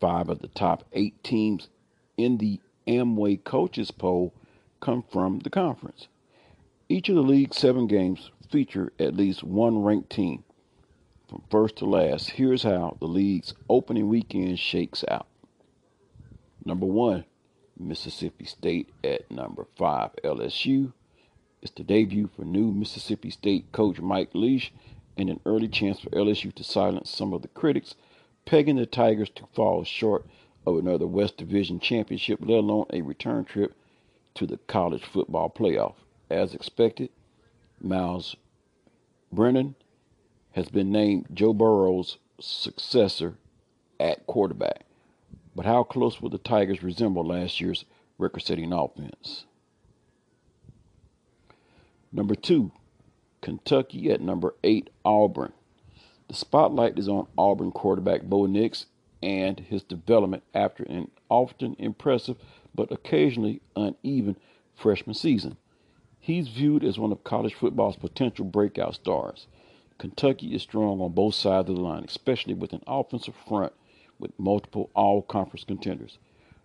Five 0.00 0.28
of 0.28 0.40
the 0.40 0.48
top 0.48 0.84
eight 0.92 1.22
teams 1.24 1.68
in 2.16 2.38
the 2.38 2.60
Amway 2.86 3.42
coaches 3.42 3.90
poll 3.90 4.32
come 4.80 5.02
from 5.10 5.40
the 5.40 5.50
conference. 5.50 6.08
Each 6.88 7.08
of 7.08 7.14
the 7.14 7.22
league's 7.22 7.56
seven 7.56 7.86
games 7.86 8.30
feature 8.50 8.92
at 8.98 9.16
least 9.16 9.42
one 9.42 9.82
ranked 9.82 10.10
team. 10.10 10.44
From 11.28 11.42
first 11.50 11.76
to 11.76 11.86
last, 11.86 12.30
here's 12.30 12.62
how 12.62 12.96
the 13.00 13.06
league's 13.06 13.54
opening 13.68 14.08
weekend 14.08 14.58
shakes 14.58 15.04
out. 15.08 15.26
Number 16.64 16.86
one, 16.86 17.24
Mississippi 17.78 18.44
State 18.44 18.90
at 19.02 19.30
number 19.30 19.66
five, 19.76 20.10
LSU. 20.24 20.92
It's 21.62 21.72
the 21.72 21.82
debut 21.82 22.28
for 22.36 22.44
new 22.44 22.70
Mississippi 22.70 23.30
State 23.30 23.72
coach 23.72 24.00
Mike 24.00 24.30
Leach 24.34 24.72
and 25.16 25.30
an 25.30 25.40
early 25.46 25.68
chance 25.68 26.00
for 26.00 26.10
LSU 26.10 26.54
to 26.54 26.64
silence 26.64 27.10
some 27.10 27.32
of 27.32 27.42
the 27.42 27.48
critics, 27.48 27.94
pegging 28.44 28.76
the 28.76 28.86
Tigers 28.86 29.30
to 29.30 29.46
fall 29.54 29.84
short 29.84 30.26
of 30.66 30.78
another 30.78 31.06
West 31.06 31.36
Division 31.36 31.80
championship, 31.80 32.40
let 32.40 32.58
alone 32.58 32.86
a 32.92 33.02
return 33.02 33.44
trip 33.44 33.74
to 34.34 34.46
the 34.46 34.58
college 34.66 35.04
football 35.04 35.50
playoff. 35.50 35.94
As 36.30 36.54
expected, 36.54 37.10
Myles 37.80 38.36
Brennan 39.32 39.74
has 40.52 40.68
been 40.68 40.90
named 40.90 41.26
Joe 41.32 41.52
Burrow's 41.52 42.18
successor 42.40 43.34
at 44.00 44.26
quarterback. 44.26 44.84
But 45.54 45.66
how 45.66 45.84
close 45.84 46.20
will 46.20 46.30
the 46.30 46.38
Tigers 46.38 46.82
resemble 46.82 47.24
last 47.24 47.60
year's 47.60 47.84
record 48.18 48.40
setting 48.40 48.72
offense? 48.72 49.44
Number 52.12 52.34
two, 52.34 52.72
Kentucky 53.40 54.10
at 54.10 54.20
number 54.20 54.54
eight, 54.64 54.90
Auburn. 55.04 55.52
The 56.28 56.34
spotlight 56.34 56.98
is 56.98 57.08
on 57.08 57.26
Auburn 57.36 57.70
quarterback 57.70 58.22
Bo 58.22 58.46
Nix 58.46 58.86
and 59.22 59.60
his 59.60 59.82
development 59.82 60.42
after 60.54 60.82
an 60.84 61.10
often 61.28 61.76
impressive 61.78 62.36
but 62.74 62.90
occasionally 62.90 63.60
uneven 63.76 64.36
freshman 64.74 65.14
season. 65.14 65.56
He's 66.18 66.48
viewed 66.48 66.82
as 66.82 66.98
one 66.98 67.12
of 67.12 67.22
college 67.22 67.54
football's 67.54 67.96
potential 67.96 68.44
breakout 68.44 68.94
stars. 68.94 69.46
Kentucky 69.98 70.54
is 70.54 70.62
strong 70.62 71.00
on 71.00 71.12
both 71.12 71.34
sides 71.34 71.68
of 71.68 71.76
the 71.76 71.82
line, 71.82 72.04
especially 72.04 72.54
with 72.54 72.72
an 72.72 72.82
offensive 72.86 73.34
front 73.46 73.72
with 74.18 74.38
multiple 74.38 74.90
all 74.94 75.22
conference 75.22 75.64
contenders. 75.64 76.18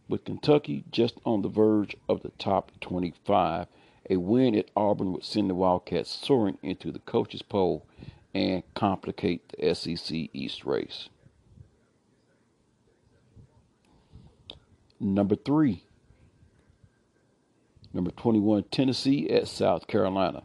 With 0.07 0.25
Kentucky 0.25 0.83
just 0.91 1.15
on 1.25 1.41
the 1.41 1.49
verge 1.49 1.95
of 2.07 2.21
the 2.21 2.31
top 2.39 2.71
25, 2.81 3.67
a 4.09 4.17
win 4.17 4.55
at 4.55 4.71
Auburn 4.75 5.13
would 5.13 5.23
send 5.23 5.49
the 5.49 5.55
Wildcats 5.55 6.09
soaring 6.09 6.57
into 6.63 6.91
the 6.91 6.99
coaches' 6.99 7.43
poll 7.43 7.85
and 8.33 8.63
complicate 8.73 9.49
the 9.49 9.73
SEC 9.75 10.29
East 10.33 10.65
race. 10.65 11.09
Number 14.99 15.35
three, 15.35 15.83
number 17.93 18.11
21, 18.11 18.63
Tennessee 18.63 19.29
at 19.29 19.47
South 19.47 19.87
Carolina. 19.87 20.43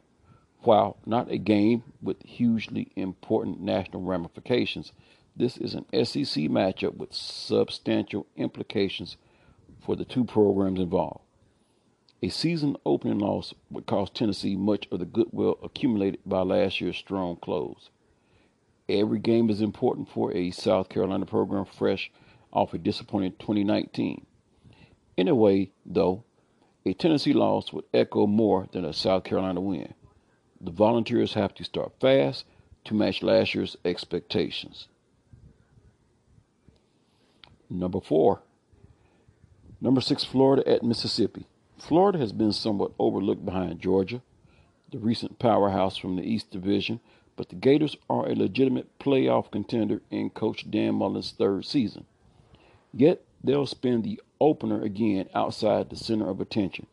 While 0.60 0.96
not 1.04 1.30
a 1.30 1.38
game 1.38 1.82
with 2.00 2.22
hugely 2.22 2.92
important 2.96 3.60
national 3.60 4.02
ramifications, 4.02 4.92
this 5.36 5.56
is 5.56 5.74
an 5.74 5.84
SEC 5.92 6.44
matchup 6.44 6.96
with 6.96 7.12
substantial 7.12 8.26
implications 8.36 9.16
for 9.80 9.96
the 9.96 10.04
two 10.04 10.24
programs 10.24 10.78
involved. 10.78 11.24
A 12.22 12.28
season 12.28 12.76
opening 12.86 13.18
loss 13.18 13.52
would 13.70 13.86
cost 13.86 14.14
Tennessee 14.14 14.56
much 14.56 14.88
of 14.90 14.98
the 15.00 15.04
goodwill 15.04 15.58
accumulated 15.62 16.20
by 16.24 16.40
last 16.40 16.80
year's 16.80 16.96
strong 16.96 17.36
close. 17.36 17.90
Every 18.88 19.18
game 19.18 19.50
is 19.50 19.60
important 19.60 20.08
for 20.08 20.32
a 20.32 20.50
South 20.52 20.88
Carolina 20.88 21.26
program 21.26 21.64
fresh 21.64 22.10
off 22.52 22.72
a 22.72 22.78
disappointing 22.78 23.32
2019. 23.38 24.24
In 25.16 25.28
a 25.28 25.34
way, 25.34 25.72
though, 25.84 26.24
a 26.86 26.94
Tennessee 26.94 27.32
loss 27.32 27.72
would 27.72 27.84
echo 27.92 28.26
more 28.26 28.68
than 28.72 28.84
a 28.84 28.92
South 28.92 29.24
Carolina 29.24 29.60
win. 29.60 29.94
The 30.60 30.70
Volunteers 30.70 31.34
have 31.34 31.54
to 31.54 31.64
start 31.64 31.92
fast 32.00 32.44
to 32.84 32.94
match 32.94 33.22
last 33.22 33.54
year's 33.54 33.76
expectations. 33.84 34.88
Number 37.70 38.00
four. 38.00 38.42
Number 39.80 40.00
six, 40.00 40.24
Florida 40.24 40.66
at 40.68 40.82
Mississippi. 40.82 41.46
Florida 41.78 42.18
has 42.18 42.32
been 42.32 42.52
somewhat 42.52 42.92
overlooked 42.98 43.44
behind 43.44 43.80
Georgia, 43.80 44.22
the 44.90 44.98
recent 44.98 45.38
powerhouse 45.38 45.96
from 45.96 46.16
the 46.16 46.22
East 46.22 46.50
Division, 46.50 47.00
but 47.36 47.48
the 47.48 47.56
Gators 47.56 47.96
are 48.08 48.28
a 48.28 48.34
legitimate 48.34 48.98
playoff 48.98 49.50
contender 49.50 50.00
in 50.10 50.30
Coach 50.30 50.70
Dan 50.70 50.94
Mullen's 50.94 51.32
third 51.32 51.64
season. 51.66 52.06
Yet 52.92 53.24
they'll 53.42 53.66
spend 53.66 54.04
the 54.04 54.20
opener 54.40 54.82
again 54.82 55.28
outside 55.34 55.90
the 55.90 55.96
center 55.96 56.30
of 56.30 56.40
attention. 56.40 56.86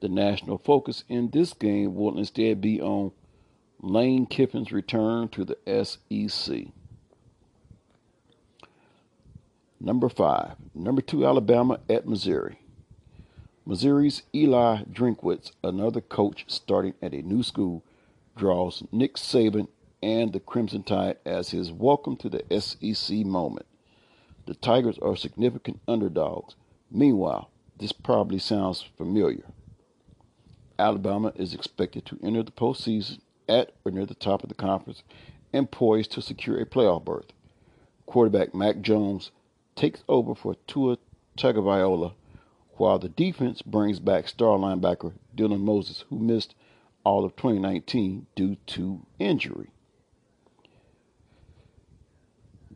The 0.00 0.08
national 0.08 0.58
focus 0.58 1.04
in 1.08 1.30
this 1.30 1.52
game 1.52 1.94
will 1.94 2.16
instead 2.16 2.60
be 2.60 2.80
on 2.80 3.12
Lane 3.80 4.26
Kiffin's 4.26 4.72
return 4.72 5.28
to 5.28 5.44
the 5.44 5.58
SEC. 5.84 6.68
Number 9.82 10.10
five, 10.10 10.56
number 10.74 11.00
two, 11.00 11.26
Alabama 11.26 11.80
at 11.88 12.06
Missouri. 12.06 12.58
Missouri's 13.64 14.24
Eli 14.34 14.82
Drinkwitz, 14.84 15.52
another 15.64 16.02
coach 16.02 16.44
starting 16.48 16.92
at 17.00 17.14
a 17.14 17.22
new 17.22 17.42
school, 17.42 17.82
draws 18.36 18.82
Nick 18.92 19.14
Saban 19.14 19.68
and 20.02 20.34
the 20.34 20.40
Crimson 20.40 20.82
Tide 20.82 21.16
as 21.24 21.52
his 21.52 21.72
welcome 21.72 22.16
to 22.18 22.28
the 22.28 22.60
SEC 22.60 23.24
moment. 23.24 23.64
The 24.44 24.54
Tigers 24.54 24.98
are 24.98 25.16
significant 25.16 25.80
underdogs. 25.88 26.56
Meanwhile, 26.90 27.48
this 27.78 27.92
probably 27.92 28.38
sounds 28.38 28.84
familiar. 28.98 29.46
Alabama 30.78 31.32
is 31.36 31.54
expected 31.54 32.04
to 32.04 32.20
enter 32.22 32.42
the 32.42 32.52
postseason 32.52 33.20
at 33.48 33.72
or 33.86 33.92
near 33.92 34.04
the 34.04 34.14
top 34.14 34.42
of 34.42 34.50
the 34.50 34.54
conference 34.54 35.02
and 35.54 35.70
poised 35.70 36.12
to 36.12 36.20
secure 36.20 36.60
a 36.60 36.66
playoff 36.66 37.02
berth. 37.02 37.32
Quarterback 38.04 38.54
Mac 38.54 38.82
Jones 38.82 39.30
takes 39.80 40.04
over 40.08 40.34
for 40.34 40.56
Tua 40.66 40.98
Tagovailoa 41.38 42.12
while 42.76 42.98
the 42.98 43.08
defense 43.08 43.62
brings 43.62 43.98
back 43.98 44.28
star 44.28 44.58
linebacker 44.58 45.14
Dylan 45.34 45.60
Moses, 45.60 46.04
who 46.10 46.18
missed 46.18 46.54
all 47.02 47.24
of 47.24 47.34
2019 47.36 48.26
due 48.36 48.56
to 48.66 49.06
injury. 49.18 49.70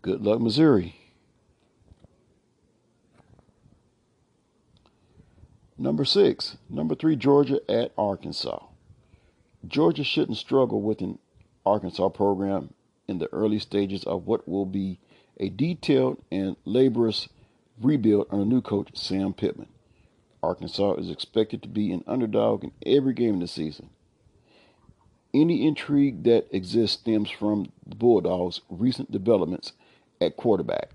Good 0.01 0.23
luck, 0.23 0.41
Missouri. 0.41 0.97
Number 5.77 6.07
six, 6.07 6.57
number 6.71 6.95
three, 6.95 7.17
Georgia 7.17 7.61
at 7.69 7.93
Arkansas. 7.99 8.65
Georgia 9.67 10.05
shouldn't 10.05 10.39
struggle 10.39 10.81
with 10.81 11.03
an 11.03 11.19
Arkansas 11.67 12.09
program 12.11 12.73
in 13.07 13.19
the 13.19 13.31
early 13.33 13.59
stages 13.59 14.05
of 14.05 14.27
what 14.27 14.49
will 14.49 14.67
be 14.67 15.01
a 15.45 15.51
detailed 15.51 16.23
and 16.33 16.57
laborious 16.65 17.29
rebuild 17.79 18.27
under 18.31 18.47
new 18.47 18.63
coach 18.63 18.89
Sam 18.95 19.35
Pittman. 19.35 19.69
Arkansas 20.43 20.95
is 20.95 21.11
expected 21.11 21.63
to 21.63 21.69
be 21.69 21.93
an 21.93 22.03
underdog 22.07 22.65
in 22.65 22.73
every 22.87 23.13
game 23.13 23.41
the 23.41 23.47
season. 23.47 23.91
Any 25.35 25.67
intrigue 25.67 26.23
that 26.25 26.47
exists 26.51 26.99
stems 26.99 27.31
from 27.31 27.73
the 27.87 27.95
Bulldogs' 27.95 28.63
recent 28.71 29.11
developments 29.11 29.73
at 30.19 30.37
quarterback. 30.37 30.91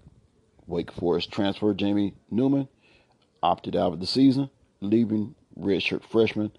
Wake 0.66 0.92
Forest 0.92 1.32
transfer 1.32 1.74
Jamie 1.76 2.16
Newman 2.32 2.70
opted 3.44 3.76
out 3.76 3.94
of 3.94 4.00
the 4.00 4.08
season, 4.08 4.50
leaving 4.82 5.36
redshirt 5.60 6.04
freshman 6.04 6.52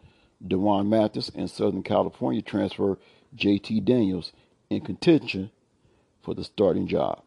D'Wan 0.46 0.88
Mathis 0.88 1.30
and 1.34 1.50
Southern 1.50 1.82
California 1.82 2.42
transfer 2.42 2.98
JT 3.36 3.84
Daniels 3.84 4.32
in 4.68 4.80
contention 4.80 5.50
for 6.22 6.34
the 6.34 6.44
starting 6.44 6.86
job. 6.86 7.22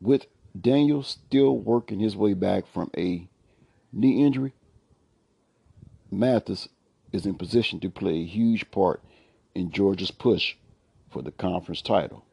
With 0.00 0.26
Daniel 0.58 1.02
still 1.02 1.56
working 1.56 2.00
his 2.00 2.16
way 2.16 2.34
back 2.34 2.66
from 2.66 2.90
a 2.96 3.28
knee 3.92 4.24
injury, 4.24 4.52
Mathis 6.10 6.68
is 7.12 7.26
in 7.26 7.34
position 7.34 7.80
to 7.80 7.90
play 7.90 8.20
a 8.20 8.26
huge 8.26 8.70
part 8.70 9.02
in 9.54 9.70
Georgia's 9.70 10.10
push 10.10 10.56
for 11.08 11.22
the 11.22 11.30
conference 11.32 11.82
title. 11.82 12.24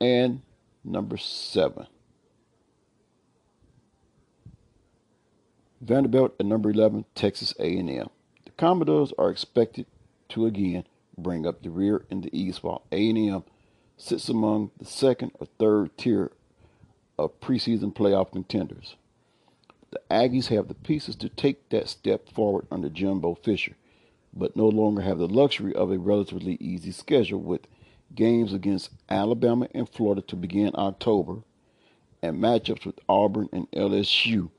And 0.00 0.42
number 0.84 1.16
seven. 1.16 1.86
Vanderbilt 5.80 6.34
at 6.40 6.46
number 6.46 6.70
11, 6.70 7.04
Texas 7.14 7.52
A&M. 7.58 8.08
The 8.44 8.50
Commodores 8.56 9.12
are 9.18 9.30
expected 9.30 9.86
to 10.30 10.46
again 10.46 10.84
bring 11.18 11.46
up 11.46 11.62
the 11.62 11.70
rear 11.70 12.04
in 12.10 12.22
the 12.22 12.36
East 12.36 12.62
while 12.62 12.82
A&M 12.90 13.44
sits 14.04 14.28
among 14.28 14.70
the 14.78 14.84
second 14.84 15.32
or 15.40 15.46
third 15.58 15.96
tier 15.96 16.30
of 17.18 17.40
preseason 17.40 17.94
playoff 17.94 18.32
contenders. 18.32 18.96
The 19.90 20.00
Aggies 20.10 20.48
have 20.48 20.68
the 20.68 20.74
pieces 20.74 21.16
to 21.16 21.28
take 21.28 21.68
that 21.70 21.88
step 21.88 22.28
forward 22.28 22.66
under 22.70 22.88
Jimbo 22.88 23.36
Fisher, 23.36 23.76
but 24.32 24.56
no 24.56 24.68
longer 24.68 25.02
have 25.02 25.18
the 25.18 25.28
luxury 25.28 25.74
of 25.74 25.90
a 25.90 25.98
relatively 25.98 26.56
easy 26.60 26.90
schedule 26.90 27.40
with 27.40 27.66
games 28.14 28.52
against 28.52 28.90
Alabama 29.08 29.68
and 29.74 29.88
Florida 29.88 30.22
to 30.22 30.36
begin 30.36 30.72
October, 30.74 31.42
and 32.22 32.42
matchups 32.42 32.84
with 32.84 32.98
Auburn 33.08 33.48
and 33.52 33.70
LSU 33.70 34.50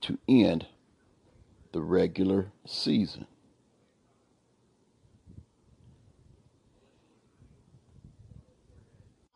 to 0.00 0.18
end 0.28 0.66
the 1.72 1.80
regular 1.80 2.52
season. 2.66 3.26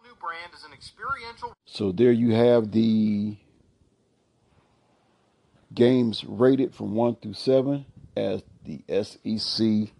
New 0.03 0.15
brand 0.35 0.53
is 0.53 0.65
an 0.65 0.73
experiential 0.73 1.55
So 1.65 1.93
there 1.93 2.11
you 2.11 2.35
have 2.35 2.73
the 2.73 3.37
games 5.73 6.25
rated 6.25 6.75
from 6.75 6.95
1 6.95 7.17
through 7.17 7.35
7 7.35 7.85
as 8.17 8.43
the 8.65 8.83
SEC 8.89 9.93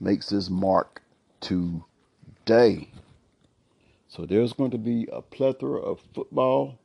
makes 0.00 0.32
its 0.32 0.50
mark 0.50 1.02
today. 1.40 2.88
So 4.08 4.26
there's 4.26 4.52
going 4.52 4.72
to 4.72 4.78
be 4.78 5.08
a 5.12 5.22
plethora 5.22 5.80
of 5.80 6.00
football, 6.14 6.80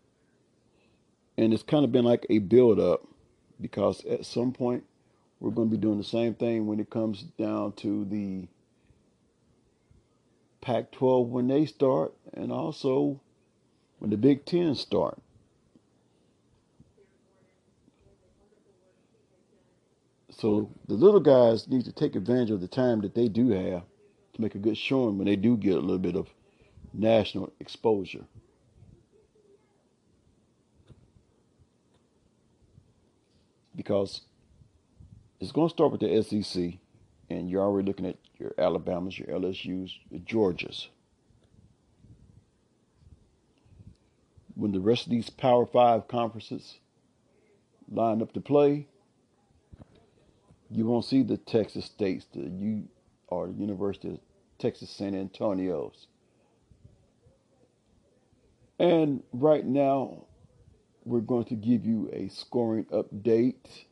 and 1.37 1.53
it's 1.55 1.63
kind 1.63 1.85
of 1.85 1.91
been 1.91 2.05
like 2.05 2.27
a 2.29 2.37
build 2.37 2.79
up 2.79 3.07
because 3.59 4.05
at 4.05 4.27
some 4.27 4.51
point 4.51 4.83
we're 5.39 5.49
going 5.49 5.69
to 5.69 5.75
be 5.75 5.81
doing 5.81 5.97
the 5.97 6.03
same 6.03 6.35
thing 6.35 6.67
when 6.67 6.79
it 6.79 6.91
comes 6.91 7.23
down 7.39 7.71
to 7.77 8.05
the 8.05 8.47
Pac 10.65 10.91
12 10.93 11.27
when 11.27 11.47
they 11.47 11.67
start, 11.67 12.15
and 12.33 12.51
also 12.51 13.21
when 13.99 14.09
the 14.09 14.17
Big 14.17 14.45
Ten 14.45 14.73
start. 14.73 15.19
So 20.31 20.71
the 20.87 20.95
little 20.95 21.19
guys 21.19 21.67
need 21.67 21.85
to 21.85 21.91
take 21.91 22.15
advantage 22.15 22.49
of 22.49 22.61
the 22.61 22.67
time 22.67 23.01
that 23.01 23.13
they 23.13 23.27
do 23.27 23.49
have 23.49 23.83
to 24.33 24.41
make 24.41 24.55
a 24.55 24.57
good 24.57 24.75
showing 24.75 25.19
when 25.19 25.27
they 25.27 25.35
do 25.35 25.55
get 25.55 25.75
a 25.75 25.79
little 25.79 25.99
bit 25.99 26.15
of 26.15 26.29
national 26.93 27.53
exposure. 27.59 28.25
Because 33.75 34.21
it's 35.39 35.51
going 35.51 35.69
to 35.69 35.73
start 35.73 35.91
with 35.91 36.01
the 36.01 36.23
SEC, 36.23 36.79
and 37.29 37.51
you're 37.51 37.61
already 37.61 37.87
looking 37.87 38.07
at 38.07 38.17
your 38.45 38.53
Alabamas, 38.63 39.17
your 39.17 39.27
LSUs, 39.27 39.91
your 40.09 40.21
Georgias. 40.21 40.87
When 44.53 44.71
the 44.71 44.79
rest 44.79 45.05
of 45.05 45.11
these 45.11 45.29
Power 45.29 45.65
Five 45.65 46.07
conferences 46.07 46.79
line 47.91 48.21
up 48.21 48.33
to 48.33 48.41
play, 48.41 48.87
you 50.69 50.85
won't 50.85 51.05
see 51.05 51.23
the 51.23 51.37
Texas 51.37 51.85
States, 51.85 52.25
the 52.33 52.41
U 52.41 52.87
or 53.27 53.47
the 53.47 53.53
University 53.53 54.09
of 54.09 54.19
Texas 54.59 54.89
San 54.89 55.15
Antonio's. 55.15 56.07
And 58.77 59.23
right 59.33 59.65
now, 59.65 60.25
we're 61.03 61.21
going 61.21 61.45
to 61.45 61.55
give 61.55 61.85
you 61.85 62.09
a 62.13 62.27
scoring 62.29 62.85
update 62.85 63.85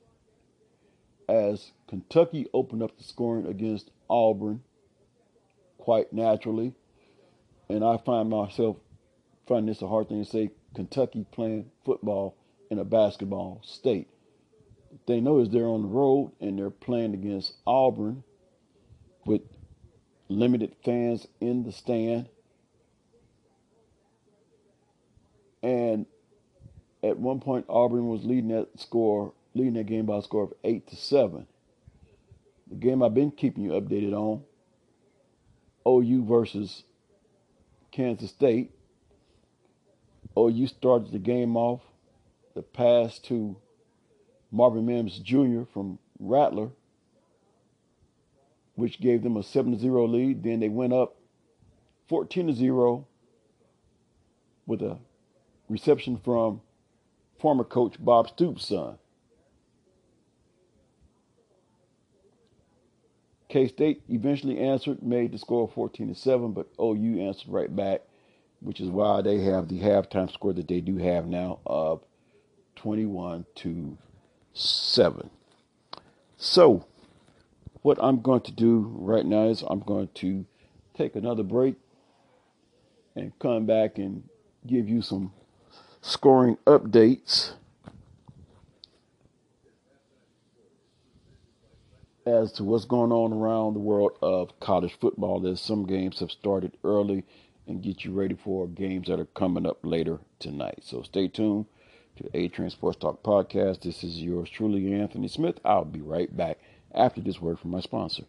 as 1.28 1.72
Kentucky 1.88 2.48
opened 2.54 2.84
up 2.84 2.98
the 2.98 3.04
scoring 3.04 3.48
against 3.48 3.92
Auburn 4.14 4.62
quite 5.80 6.14
naturally. 6.14 6.74
And 7.68 7.84
I 7.84 7.98
find 7.98 8.30
myself 8.30 8.78
finding 9.48 9.74
this 9.74 9.82
a 9.82 9.88
hard 9.88 10.10
thing 10.10 10.24
to 10.24 10.30
say 10.30 10.52
Kentucky 10.76 11.26
playing 11.32 11.72
football 11.84 12.38
in 12.70 12.78
a 12.78 12.86
basketball 12.86 13.62
state. 13.64 14.08
They 15.08 15.20
know 15.20 15.40
is 15.40 15.50
they're 15.50 15.66
on 15.66 15.82
the 15.82 15.88
road 15.88 16.34
and 16.40 16.60
they're 16.60 16.70
playing 16.70 17.16
against 17.16 17.54
Auburn 17.66 18.24
with 19.26 19.42
limited 20.30 20.76
fans 20.86 21.28
in 21.42 21.64
the 21.64 21.72
stand. 21.72 22.30
And 25.64 26.06
at 27.02 27.18
one 27.18 27.40
point 27.40 27.66
Auburn 27.68 28.08
was 28.08 28.24
leading 28.26 28.50
that 28.50 28.80
score, 28.80 29.34
leading 29.56 29.74
that 29.74 29.88
game 29.88 30.06
by 30.06 30.18
a 30.18 30.22
score 30.22 30.44
of 30.44 30.54
eight 30.64 30.88
to 30.90 30.96
seven. 30.96 31.48
The 32.74 32.80
game 32.80 33.04
I've 33.04 33.14
been 33.14 33.30
keeping 33.30 33.64
you 33.64 33.74
updated 33.74 34.14
on, 34.14 34.42
OU 35.88 36.26
versus 36.26 36.86
Kansas 37.92 38.32
State. 38.32 38.72
OU 40.36 40.66
started 40.66 41.12
the 41.12 41.20
game 41.20 41.56
off, 41.56 41.82
the 42.56 42.64
pass 42.64 43.20
to 43.20 43.58
Marvin 44.52 44.88
Mims 44.88 45.20
Jr. 45.20 45.66
from 45.72 46.00
Rattler, 46.18 46.72
which 48.74 49.00
gave 49.00 49.22
them 49.22 49.38
a 49.38 49.44
7 49.44 49.78
0 49.78 50.08
lead. 50.08 50.42
Then 50.42 50.60
they 50.60 50.70
went 50.70 50.94
up 50.94 51.16
14 52.10 52.56
0 52.56 53.06
with 54.66 54.82
a 54.82 54.98
reception 55.70 56.18
from 56.18 56.62
former 57.38 57.64
coach 57.64 58.04
Bob 58.04 58.30
Stoops' 58.30 58.66
son. 58.66 58.98
K 63.54 63.68
State 63.68 64.02
eventually 64.10 64.58
answered, 64.58 65.04
made 65.04 65.32
the 65.32 65.38
score 65.38 65.68
14 65.68 66.08
to 66.08 66.16
7, 66.16 66.54
but 66.54 66.70
OU 66.82 67.22
answered 67.22 67.50
right 67.50 67.74
back, 67.74 68.02
which 68.62 68.82
is 68.82 68.90
why 68.90 69.22
they 69.22 69.42
have 69.42 69.68
the 69.68 69.80
halftime 69.80 70.34
score 70.34 70.54
that 70.54 70.68
they 70.68 70.82
do 70.82 70.98
have 70.98 71.28
now 71.28 71.60
of 71.64 72.02
21 72.78 73.46
to 73.58 73.96
7. 74.54 75.30
So, 76.36 76.88
what 77.84 78.00
I'm 78.02 78.22
going 78.22 78.42
to 78.42 78.52
do 78.52 78.92
right 78.92 79.24
now 79.24 79.44
is 79.44 79.64
I'm 79.68 79.82
going 79.82 80.10
to 80.16 80.48
take 80.98 81.16
another 81.16 81.44
break 81.44 81.76
and 83.16 83.38
come 83.38 83.68
back 83.68 84.00
and 84.00 84.28
give 84.66 84.90
you 84.90 85.04
some 85.04 85.32
scoring 86.02 86.58
updates 86.66 87.52
as 92.26 92.52
to 92.54 92.64
what's 92.64 92.86
going 92.86 93.12
on 93.12 93.34
around 93.34 93.74
the 93.74 93.80
world 93.80 94.18
of 94.22 94.60
college 94.60 94.98
football 95.00 95.46
as 95.48 95.60
some 95.60 95.86
games 95.86 96.20
have 96.20 96.32
started 96.32 96.78
early 96.84 97.24
and 97.68 97.82
get 97.82 98.04
you 98.04 98.12
ready 98.12 98.36
for 98.36 98.68
games 98.68 99.08
that 99.08 99.20
are 99.20 99.26
coming 99.26 99.66
up 99.66 99.80
later 99.84 100.20
tonight. 100.40 100.80
So 100.82 101.02
stay 101.04 101.28
tuned 101.28 101.66
to 102.18 102.30
A 102.34 102.48
Train 102.48 102.70
Sports 102.70 102.98
Talk 103.00 103.24
podcast. 103.24 103.82
This 103.82 104.04
is 104.04 104.22
yours 104.22 104.50
truly, 104.50 104.94
Anthony 104.94 105.28
Smith. 105.28 105.60
I'll 105.66 105.86
be 105.86 106.02
right 106.02 106.36
back 106.36 106.60
after 106.94 107.22
this 107.22 107.42
word 107.42 107.60
from 107.60 107.72
my 107.72 107.82
sponsor. 107.82 108.24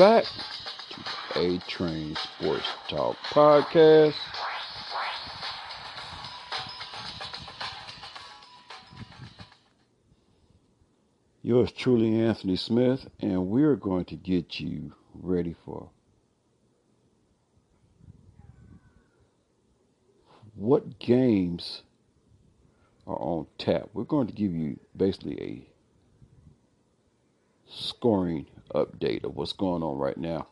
Back 0.00 0.24
to 1.34 1.40
A 1.40 1.58
Train 1.68 2.16
Sports 2.16 2.66
Talk 2.88 3.18
Podcast. 3.18 4.14
Yours 11.42 11.70
truly, 11.72 12.18
Anthony 12.18 12.56
Smith, 12.56 13.08
and 13.20 13.48
we're 13.48 13.76
going 13.76 14.06
to 14.06 14.16
get 14.16 14.58
you 14.58 14.94
ready 15.12 15.54
for 15.66 15.90
what 20.54 20.98
games 20.98 21.82
are 23.06 23.20
on 23.20 23.46
tap. 23.58 23.90
We're 23.92 24.04
going 24.04 24.28
to 24.28 24.32
give 24.32 24.54
you 24.54 24.80
basically 24.96 25.42
a 25.42 25.68
scoring 27.70 28.46
update 28.74 29.24
of 29.24 29.34
what's 29.36 29.52
going 29.52 29.82
on 29.82 29.98
right 29.98 30.16
now. 30.16 30.46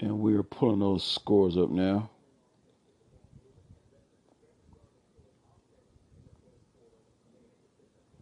And 0.00 0.18
we 0.18 0.34
are 0.34 0.42
pulling 0.42 0.80
those 0.80 1.04
scores 1.04 1.56
up 1.56 1.70
now. 1.70 2.10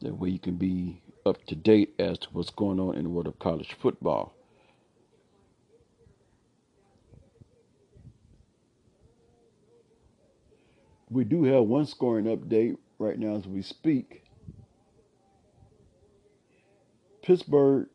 that 0.01 0.15
way 0.15 0.31
you 0.31 0.39
can 0.39 0.57
be 0.57 1.03
up 1.31 1.45
to 1.47 1.55
date 1.55 1.95
as 1.99 2.19
to 2.19 2.29
what's 2.33 2.51
going 2.51 2.79
on 2.79 2.97
in 2.97 3.05
the 3.05 3.11
world 3.11 3.27
of 3.27 3.39
college 3.39 3.75
football. 3.81 4.35
We 11.09 11.25
do 11.25 11.45
have 11.45 11.65
one 11.65 11.87
scoring 11.87 12.27
update 12.27 12.77
right 12.99 13.19
now 13.19 13.37
as 13.37 13.47
we 13.47 13.63
speak. 13.63 14.25
Pittsburgh 17.23 17.89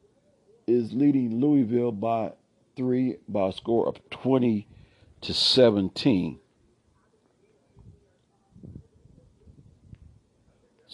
is 0.68 0.94
leading 0.94 1.40
Louisville 1.40 1.92
by 1.92 2.34
three 2.76 3.18
by 3.28 3.50
a 3.50 3.54
score 3.54 3.88
of 3.88 3.98
20 4.10 4.68
to 5.22 5.34
17. 5.34 6.40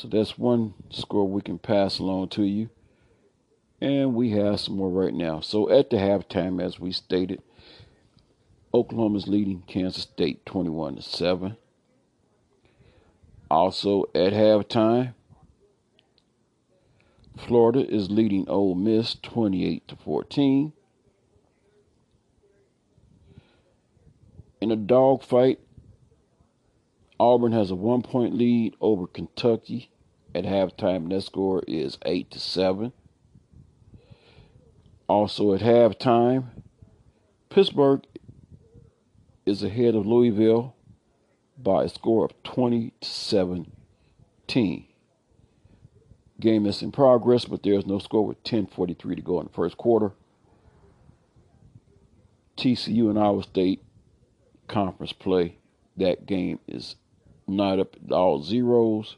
So 0.01 0.07
that's 0.07 0.35
one 0.35 0.73
score 0.89 1.27
we 1.27 1.43
can 1.43 1.59
pass 1.59 1.99
along 1.99 2.29
to 2.29 2.41
you. 2.41 2.71
And 3.79 4.15
we 4.15 4.31
have 4.31 4.59
some 4.59 4.77
more 4.77 4.89
right 4.89 5.13
now. 5.13 5.41
So 5.41 5.69
at 5.69 5.91
the 5.91 5.97
halftime, 5.97 6.59
as 6.59 6.79
we 6.79 6.91
stated, 6.91 7.39
Oklahoma 8.73 9.19
is 9.19 9.27
leading 9.27 9.61
Kansas 9.67 10.01
State 10.01 10.43
21 10.47 10.95
to 10.95 11.01
7. 11.03 11.55
Also 13.51 14.05
at 14.15 14.33
halftime, 14.33 15.13
Florida 17.37 17.87
is 17.87 18.09
leading 18.09 18.49
Ole 18.49 18.73
Miss 18.73 19.15
28 19.21 19.87
to 19.87 19.95
14. 19.97 20.73
In 24.61 24.71
a 24.71 24.75
dogfight, 24.75 25.59
Auburn 27.21 27.51
has 27.51 27.69
a 27.69 27.75
one 27.75 28.01
point 28.01 28.33
lead 28.33 28.75
over 28.81 29.05
Kentucky 29.05 29.91
at 30.33 30.43
halftime, 30.43 31.07
that 31.11 31.21
score 31.21 31.61
is 31.67 31.99
8 32.03 32.31
to 32.31 32.39
7. 32.39 32.91
Also 35.07 35.53
at 35.53 35.61
halftime, 35.61 36.45
Pittsburgh 37.49 38.01
is 39.45 39.61
ahead 39.61 39.93
of 39.93 40.07
Louisville 40.07 40.75
by 41.61 41.83
a 41.83 41.89
score 41.89 42.25
of 42.25 42.31
20 42.41 42.91
to 43.01 43.07
17. 43.07 44.87
Game 46.39 46.65
is 46.65 46.81
in 46.81 46.91
progress, 46.91 47.45
but 47.45 47.61
there's 47.61 47.85
no 47.85 47.99
score 47.99 48.25
with 48.25 48.43
10:43 48.43 49.15
to 49.15 49.21
go 49.21 49.39
in 49.39 49.45
the 49.45 49.53
first 49.53 49.77
quarter. 49.77 50.13
TCU 52.57 53.11
and 53.11 53.19
Iowa 53.19 53.43
State 53.43 53.83
conference 54.67 55.13
play. 55.13 55.59
That 55.97 56.25
game 56.25 56.57
is 56.67 56.95
not 57.47 57.79
up 57.79 57.95
all 58.11 58.41
zeros. 58.43 59.17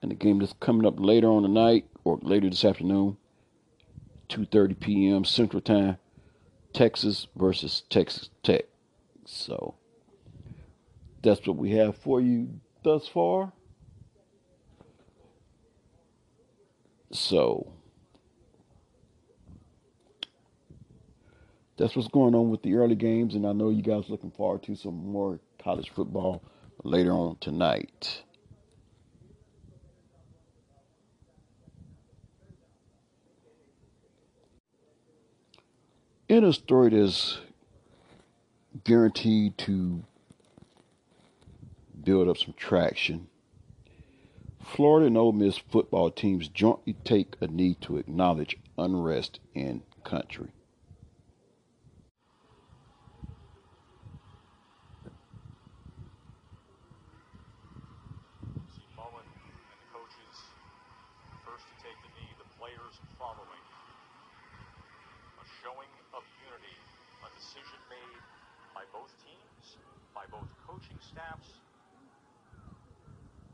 And 0.00 0.10
the 0.10 0.16
game 0.16 0.40
that's 0.40 0.54
coming 0.54 0.86
up 0.86 0.98
later 0.98 1.28
on 1.28 1.42
tonight 1.42 1.86
or 2.04 2.18
later 2.22 2.50
this 2.50 2.64
afternoon, 2.64 3.16
2:30 4.28 4.80
p.m. 4.80 5.24
Central 5.24 5.60
Time, 5.60 5.98
Texas 6.72 7.28
versus 7.36 7.82
Texas 7.88 8.30
Tech. 8.42 8.64
So 9.24 9.76
that's 11.22 11.46
what 11.46 11.56
we 11.56 11.72
have 11.72 11.96
for 11.96 12.20
you 12.20 12.60
thus 12.82 13.06
far. 13.06 13.52
So 17.12 17.72
that's 21.76 21.94
what's 21.94 22.08
going 22.08 22.34
on 22.34 22.50
with 22.50 22.62
the 22.62 22.74
early 22.74 22.94
games, 22.94 23.34
and 23.34 23.46
I 23.46 23.52
know 23.52 23.70
you 23.70 23.82
guys 23.82 24.08
looking 24.08 24.30
forward 24.30 24.62
to 24.64 24.74
some 24.74 25.06
more 25.06 25.38
college 25.62 25.90
football 25.90 26.42
later 26.82 27.12
on 27.12 27.36
tonight. 27.40 28.22
In 36.28 36.44
a 36.44 36.52
story 36.52 36.90
that's 36.90 37.38
guaranteed 38.84 39.58
to 39.58 40.02
build 42.02 42.28
up 42.28 42.38
some 42.38 42.54
traction. 42.56 43.28
Florida 44.62 45.06
and 45.06 45.18
Ole 45.18 45.32
Miss 45.32 45.58
football 45.58 46.10
teams 46.10 46.48
jointly 46.48 46.94
take 47.04 47.36
a 47.40 47.46
knee 47.48 47.76
to 47.82 47.98
acknowledge 47.98 48.56
unrest 48.78 49.40
in 49.54 49.82
country. 50.04 50.48
See 58.72 58.88
Mullen 58.96 59.28
and 59.28 59.78
the 59.78 59.88
coaches 59.92 60.36
first 61.44 61.68
to 61.68 61.74
take 61.84 61.98
the 62.00 62.08
knee, 62.16 62.32
the 62.40 62.48
players 62.56 62.96
following. 63.18 63.62
A 65.42 65.46
showing 65.60 65.90
of 66.16 66.22
unity, 66.48 66.78
a 67.26 67.28
decision 67.36 67.78
made 67.90 68.22
by 68.72 68.88
both 68.94 69.12
teams, 69.20 69.76
by 70.16 70.24
both 70.32 70.48
coaching 70.66 70.96
staffs, 70.98 71.60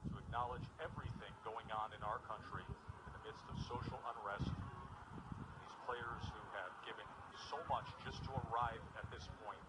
to 0.08 0.16
acknowledge 0.24 0.64
everything 0.80 1.32
going 1.44 1.68
on 1.68 1.92
in 1.92 2.00
our 2.00 2.20
country 2.24 2.64
in 2.64 3.10
the 3.12 3.22
midst 3.28 3.44
of 3.50 3.56
social 3.68 4.00
unrest. 4.08 4.48
These 4.48 5.76
players 5.84 6.24
who 6.32 6.40
have 6.56 6.72
given 6.88 7.04
so 7.52 7.60
much 7.68 7.88
just 8.04 8.24
to 8.24 8.32
arrive 8.48 8.80
at 8.96 9.04
this 9.12 9.28
point. 9.44 9.60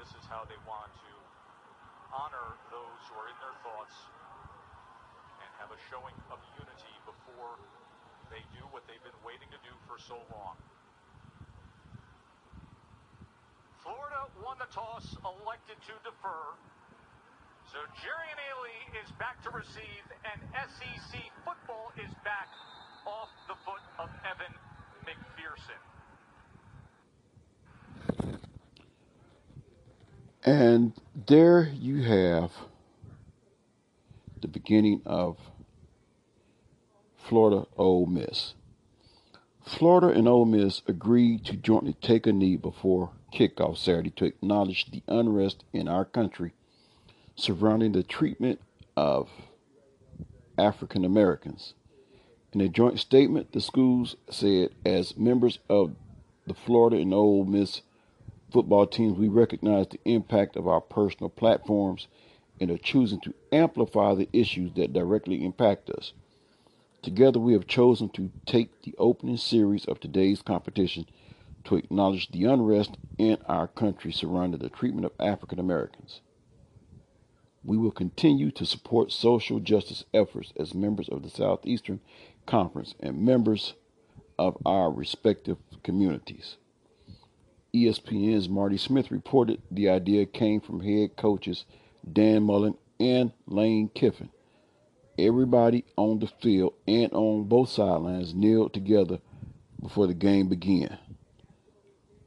This 0.00 0.08
is 0.15 0.15
how 0.26 0.42
they 0.50 0.58
want 0.66 0.90
to 1.06 1.12
honor 2.10 2.58
those 2.74 3.00
who 3.06 3.14
are 3.14 3.30
in 3.30 3.38
their 3.38 3.56
thoughts 3.62 3.94
and 5.38 5.50
have 5.62 5.70
a 5.70 5.80
showing 5.86 6.14
of 6.34 6.38
unity 6.58 6.94
before 7.06 7.54
they 8.30 8.42
do 8.50 8.62
what 8.74 8.82
they've 8.90 9.02
been 9.06 9.22
waiting 9.22 9.46
to 9.54 9.60
do 9.62 9.70
for 9.86 9.98
so 10.02 10.18
long. 10.34 10.58
Florida 13.86 14.26
won 14.42 14.58
the 14.58 14.66
toss, 14.74 15.14
elected 15.22 15.78
to 15.86 15.94
defer. 16.02 16.42
So 17.70 17.78
Jerrion 18.02 18.38
Ealy 18.50 18.78
is 19.02 19.08
back 19.22 19.38
to 19.46 19.50
receive, 19.54 20.04
and 20.26 20.38
SEC 20.74 21.22
football 21.46 21.94
is 22.02 22.10
back 22.26 22.50
off 23.06 23.30
the 23.46 23.54
foot 23.62 23.82
of 24.02 24.10
Evan 24.26 24.54
McPherson. 25.06 25.95
And 30.46 30.92
there 31.26 31.72
you 31.74 32.04
have 32.04 32.52
the 34.40 34.46
beginning 34.46 35.02
of 35.04 35.38
Florida 37.16 37.66
Ole 37.76 38.06
Miss. 38.06 38.54
Florida 39.64 40.16
and 40.16 40.28
Ole 40.28 40.44
Miss 40.44 40.82
agreed 40.86 41.44
to 41.46 41.56
jointly 41.56 41.94
take 41.94 42.28
a 42.28 42.32
knee 42.32 42.56
before 42.56 43.10
kickoff 43.34 43.76
Saturday 43.76 44.10
to 44.10 44.26
acknowledge 44.26 44.88
the 44.92 45.02
unrest 45.08 45.64
in 45.72 45.88
our 45.88 46.04
country 46.04 46.52
surrounding 47.34 47.90
the 47.90 48.04
treatment 48.04 48.60
of 48.96 49.28
African 50.56 51.04
Americans. 51.04 51.74
In 52.52 52.60
a 52.60 52.68
joint 52.68 53.00
statement, 53.00 53.50
the 53.50 53.60
schools 53.60 54.14
said, 54.30 54.70
as 54.84 55.16
members 55.16 55.58
of 55.68 55.96
the 56.46 56.54
Florida 56.54 56.98
and 56.98 57.12
Ole 57.12 57.44
Miss 57.44 57.82
football 58.52 58.86
teams, 58.86 59.18
we 59.18 59.28
recognize 59.28 59.86
the 59.88 60.00
impact 60.04 60.56
of 60.56 60.66
our 60.66 60.80
personal 60.80 61.28
platforms 61.28 62.06
and 62.60 62.70
are 62.70 62.78
choosing 62.78 63.20
to 63.20 63.34
amplify 63.52 64.14
the 64.14 64.28
issues 64.32 64.72
that 64.74 64.92
directly 64.92 65.44
impact 65.44 65.90
us. 65.90 66.12
Together, 67.02 67.38
we 67.38 67.52
have 67.52 67.66
chosen 67.66 68.08
to 68.10 68.30
take 68.46 68.82
the 68.82 68.94
opening 68.98 69.36
series 69.36 69.84
of 69.84 70.00
today's 70.00 70.42
competition 70.42 71.06
to 71.64 71.76
acknowledge 71.76 72.30
the 72.30 72.44
unrest 72.44 72.96
in 73.18 73.36
our 73.46 73.66
country 73.66 74.12
surrounding 74.12 74.60
the 74.60 74.68
treatment 74.68 75.04
of 75.04 75.12
African 75.20 75.58
Americans. 75.58 76.20
We 77.64 77.76
will 77.76 77.90
continue 77.90 78.52
to 78.52 78.64
support 78.64 79.10
social 79.10 79.58
justice 79.58 80.04
efforts 80.14 80.52
as 80.58 80.74
members 80.74 81.08
of 81.08 81.22
the 81.22 81.30
Southeastern 81.30 82.00
Conference 82.46 82.94
and 83.00 83.24
members 83.24 83.74
of 84.38 84.56
our 84.64 84.90
respective 84.90 85.58
communities. 85.82 86.56
ESPN's 87.74 88.48
Marty 88.48 88.76
Smith 88.76 89.10
reported 89.10 89.60
the 89.70 89.88
idea 89.88 90.26
came 90.26 90.60
from 90.60 90.80
head 90.80 91.16
coaches 91.16 91.64
Dan 92.10 92.42
Mullen 92.44 92.74
and 93.00 93.32
Lane 93.46 93.90
Kiffin. 93.94 94.30
Everybody 95.18 95.84
on 95.96 96.18
the 96.18 96.26
field 96.26 96.74
and 96.86 97.12
on 97.12 97.44
both 97.44 97.70
sidelines 97.70 98.34
kneeled 98.34 98.72
together 98.72 99.18
before 99.80 100.06
the 100.06 100.14
game 100.14 100.48
began. 100.48 100.98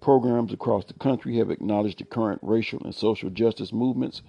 Programs 0.01 0.53
across 0.53 0.85
the 0.85 0.93
country 0.93 1.37
have 1.37 1.51
acknowledged 1.51 1.99
the 1.99 2.05
current 2.05 2.39
racial 2.41 2.81
and 2.83 2.95
social 2.95 3.29
justice 3.29 3.73
movements 3.73 4.21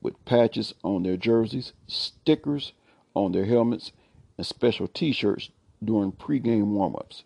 with 0.00 0.24
patches 0.24 0.74
on 0.82 1.02
their 1.02 1.16
jerseys, 1.16 1.72
stickers 1.86 2.72
on 3.14 3.32
their 3.32 3.44
helmets, 3.44 3.92
and 4.36 4.46
special 4.46 4.88
t 4.88 5.12
shirts 5.12 5.50
during 5.84 6.12
pregame 6.12 6.66
warm 6.66 6.96
ups. 6.96 7.24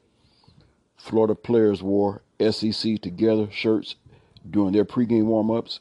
Florida 0.97 1.34
players 1.34 1.82
wore 1.82 2.22
SEC 2.51 3.01
Together 3.01 3.49
shirts 3.51 3.97
during 4.49 4.72
their 4.72 4.84
pregame 4.84 5.26
warm 5.26 5.51
ups 5.51 5.80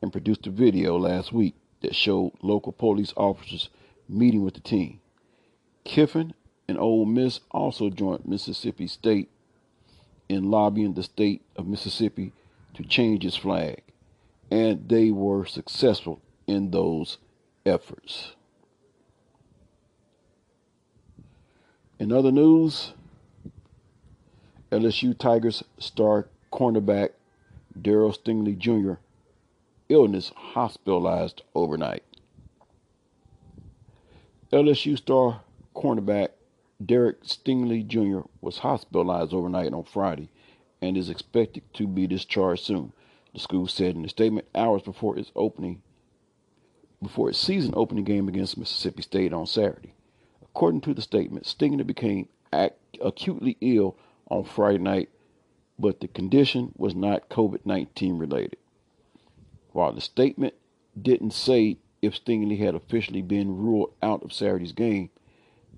and 0.00 0.12
produced 0.12 0.46
a 0.46 0.50
video 0.50 0.96
last 0.96 1.32
week 1.32 1.54
that 1.80 1.94
showed 1.94 2.32
local 2.42 2.72
police 2.72 3.12
officers 3.16 3.68
meeting 4.08 4.42
with 4.42 4.54
the 4.54 4.60
team. 4.60 5.00
Kiffin 5.84 6.34
and 6.68 6.78
Ole 6.78 7.04
Miss 7.04 7.40
also 7.50 7.90
joined 7.90 8.26
Mississippi 8.26 8.86
State 8.86 9.30
in 10.28 10.50
lobbying 10.50 10.94
the 10.94 11.02
state 11.02 11.42
of 11.56 11.66
Mississippi 11.66 12.32
to 12.74 12.84
change 12.84 13.24
its 13.24 13.36
flag, 13.36 13.82
and 14.50 14.88
they 14.88 15.10
were 15.10 15.46
successful 15.46 16.20
in 16.46 16.70
those 16.70 17.18
efforts. 17.64 18.34
In 21.98 22.12
other 22.12 22.30
news, 22.30 22.92
LSU 24.70 25.16
Tigers 25.16 25.64
star 25.78 26.28
cornerback 26.52 27.10
Daryl 27.80 28.14
Stingley 28.14 28.56
Jr. 28.56 29.00
illness 29.88 30.30
hospitalized 30.34 31.42
overnight. 31.54 32.02
LSU 34.52 34.98
star 34.98 35.40
cornerback 35.74 36.28
Derek 36.84 37.24
Stingley 37.24 37.86
Jr. 37.86 38.28
was 38.40 38.58
hospitalized 38.58 39.32
overnight 39.32 39.72
on 39.72 39.84
Friday 39.84 40.28
and 40.82 40.96
is 40.96 41.08
expected 41.08 41.62
to 41.74 41.86
be 41.86 42.06
discharged 42.06 42.64
soon. 42.64 42.92
The 43.32 43.40
school 43.40 43.66
said 43.66 43.96
in 43.96 44.04
a 44.04 44.08
statement 44.08 44.48
hours 44.54 44.82
before 44.82 45.18
its 45.18 45.32
opening 45.34 45.82
before 47.02 47.30
its 47.30 47.38
season 47.38 47.72
opening 47.76 48.04
game 48.04 48.28
against 48.28 48.58
Mississippi 48.58 49.02
State 49.02 49.32
on 49.32 49.46
Saturday. 49.46 49.94
According 50.42 50.80
to 50.82 50.94
the 50.94 51.02
statement, 51.02 51.46
Stingley 51.46 51.86
became 51.86 52.28
acutely 53.00 53.56
ill 53.60 53.96
on 54.28 54.44
Friday 54.44 54.78
night, 54.78 55.08
but 55.78 56.00
the 56.00 56.08
condition 56.08 56.72
was 56.76 56.94
not 56.94 57.28
COVID 57.28 57.60
19 57.64 58.18
related. 58.18 58.56
While 59.72 59.92
the 59.92 60.00
statement 60.00 60.54
didn't 61.00 61.32
say 61.32 61.78
if 62.02 62.14
Stingley 62.14 62.58
had 62.58 62.74
officially 62.74 63.22
been 63.22 63.56
ruled 63.56 63.92
out 64.02 64.22
of 64.22 64.32
Saturday's 64.32 64.72
game, 64.72 65.10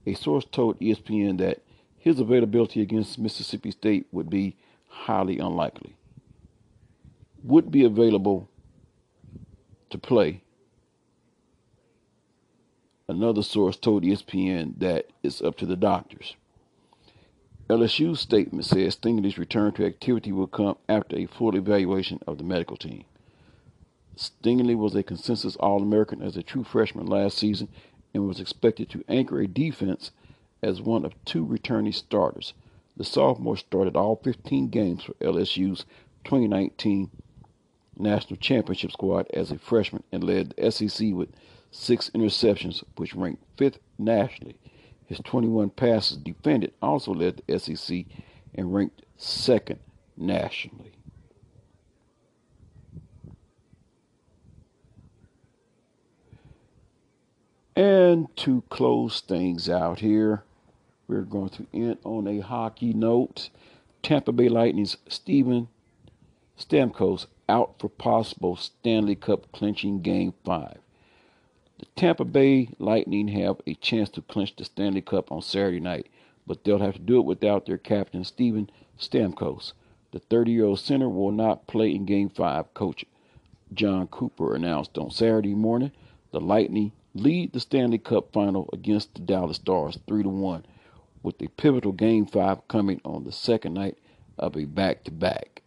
a 0.06 0.14
source 0.14 0.44
told 0.50 0.80
ESPN 0.80 1.38
that 1.38 1.62
his 1.98 2.18
availability 2.18 2.80
against 2.80 3.18
Mississippi 3.18 3.70
State 3.70 4.06
would 4.10 4.30
be 4.30 4.56
highly 4.88 5.38
unlikely. 5.38 5.96
Would 7.42 7.70
be 7.70 7.84
available 7.84 8.48
to 9.90 9.98
play. 9.98 10.42
Another 13.08 13.42
source 13.42 13.76
told 13.76 14.04
ESPN 14.04 14.78
that 14.78 15.06
it's 15.22 15.42
up 15.42 15.56
to 15.58 15.66
the 15.66 15.76
doctors. 15.76 16.36
LSU's 17.70 18.18
statement 18.18 18.64
says 18.64 18.96
Stingley's 18.96 19.38
return 19.38 19.70
to 19.74 19.86
activity 19.86 20.32
will 20.32 20.48
come 20.48 20.76
after 20.88 21.16
a 21.16 21.26
full 21.26 21.54
evaluation 21.54 22.18
of 22.26 22.36
the 22.36 22.42
medical 22.42 22.76
team. 22.76 23.04
Stingley 24.16 24.74
was 24.74 24.96
a 24.96 25.04
consensus 25.04 25.54
All 25.54 25.80
American 25.80 26.20
as 26.20 26.36
a 26.36 26.42
true 26.42 26.64
freshman 26.64 27.06
last 27.06 27.38
season 27.38 27.68
and 28.12 28.26
was 28.26 28.40
expected 28.40 28.90
to 28.90 29.04
anchor 29.08 29.38
a 29.38 29.46
defense 29.46 30.10
as 30.60 30.82
one 30.82 31.04
of 31.04 31.14
two 31.24 31.44
returning 31.44 31.92
starters. 31.92 32.54
The 32.96 33.04
sophomore 33.04 33.56
started 33.56 33.94
all 33.94 34.16
15 34.16 34.68
games 34.70 35.04
for 35.04 35.14
LSU's 35.20 35.84
2019 36.24 37.08
national 37.96 38.38
championship 38.38 38.90
squad 38.90 39.28
as 39.32 39.52
a 39.52 39.58
freshman 39.58 40.02
and 40.10 40.24
led 40.24 40.54
the 40.56 40.72
SEC 40.72 41.12
with 41.12 41.28
six 41.70 42.10
interceptions, 42.10 42.82
which 42.96 43.14
ranked 43.14 43.44
fifth 43.56 43.78
nationally. 43.96 44.56
His 45.10 45.18
21 45.24 45.70
passes 45.70 46.18
defended 46.18 46.72
also 46.80 47.12
led 47.12 47.42
the 47.44 47.58
SEC 47.58 48.04
and 48.54 48.72
ranked 48.72 49.02
second 49.16 49.80
nationally. 50.16 50.92
And 57.74 58.28
to 58.36 58.62
close 58.70 59.20
things 59.20 59.68
out 59.68 59.98
here, 59.98 60.44
we're 61.08 61.22
going 61.22 61.48
to 61.50 61.66
end 61.74 61.98
on 62.04 62.28
a 62.28 62.38
hockey 62.38 62.92
note. 62.92 63.50
Tampa 64.04 64.30
Bay 64.30 64.48
Lightning's 64.48 64.96
Steven 65.08 65.66
Stamkos 66.56 67.26
out 67.48 67.80
for 67.80 67.88
possible 67.88 68.54
Stanley 68.54 69.16
Cup 69.16 69.50
clinching 69.50 70.02
Game 70.02 70.34
5. 70.44 70.79
The 71.80 71.86
Tampa 71.96 72.26
Bay 72.26 72.68
Lightning 72.78 73.28
have 73.28 73.62
a 73.66 73.72
chance 73.72 74.10
to 74.10 74.20
clinch 74.20 74.54
the 74.54 74.66
Stanley 74.66 75.00
Cup 75.00 75.32
on 75.32 75.40
Saturday 75.40 75.80
night, 75.80 76.10
but 76.46 76.62
they'll 76.62 76.78
have 76.80 76.96
to 76.96 77.00
do 77.00 77.16
it 77.16 77.24
without 77.24 77.64
their 77.64 77.78
captain, 77.78 78.22
Steven 78.22 78.68
Stamkos. 78.98 79.72
The 80.10 80.18
30 80.18 80.52
year 80.52 80.66
old 80.66 80.78
center 80.78 81.08
will 81.08 81.32
not 81.32 81.66
play 81.66 81.94
in 81.94 82.04
Game 82.04 82.28
5, 82.28 82.74
Coach 82.74 83.06
Jon 83.72 84.08
Cooper 84.08 84.54
announced 84.54 84.98
on 84.98 85.10
Saturday 85.10 85.54
morning. 85.54 85.90
The 86.32 86.40
Lightning 86.40 86.92
lead 87.14 87.54
the 87.54 87.60
Stanley 87.60 87.96
Cup 87.96 88.30
final 88.30 88.68
against 88.74 89.14
the 89.14 89.22
Dallas 89.22 89.56
Stars 89.56 89.98
3 90.06 90.24
to 90.24 90.28
1 90.28 90.66
with 91.22 91.40
a 91.40 91.48
pivotal 91.48 91.92
game 91.92 92.26
5 92.26 92.68
coming 92.68 93.00
on 93.06 93.24
the 93.24 93.32
second 93.32 93.72
night 93.72 93.96
of 94.38 94.54
a 94.54 94.66
back-to-back. 94.66 95.62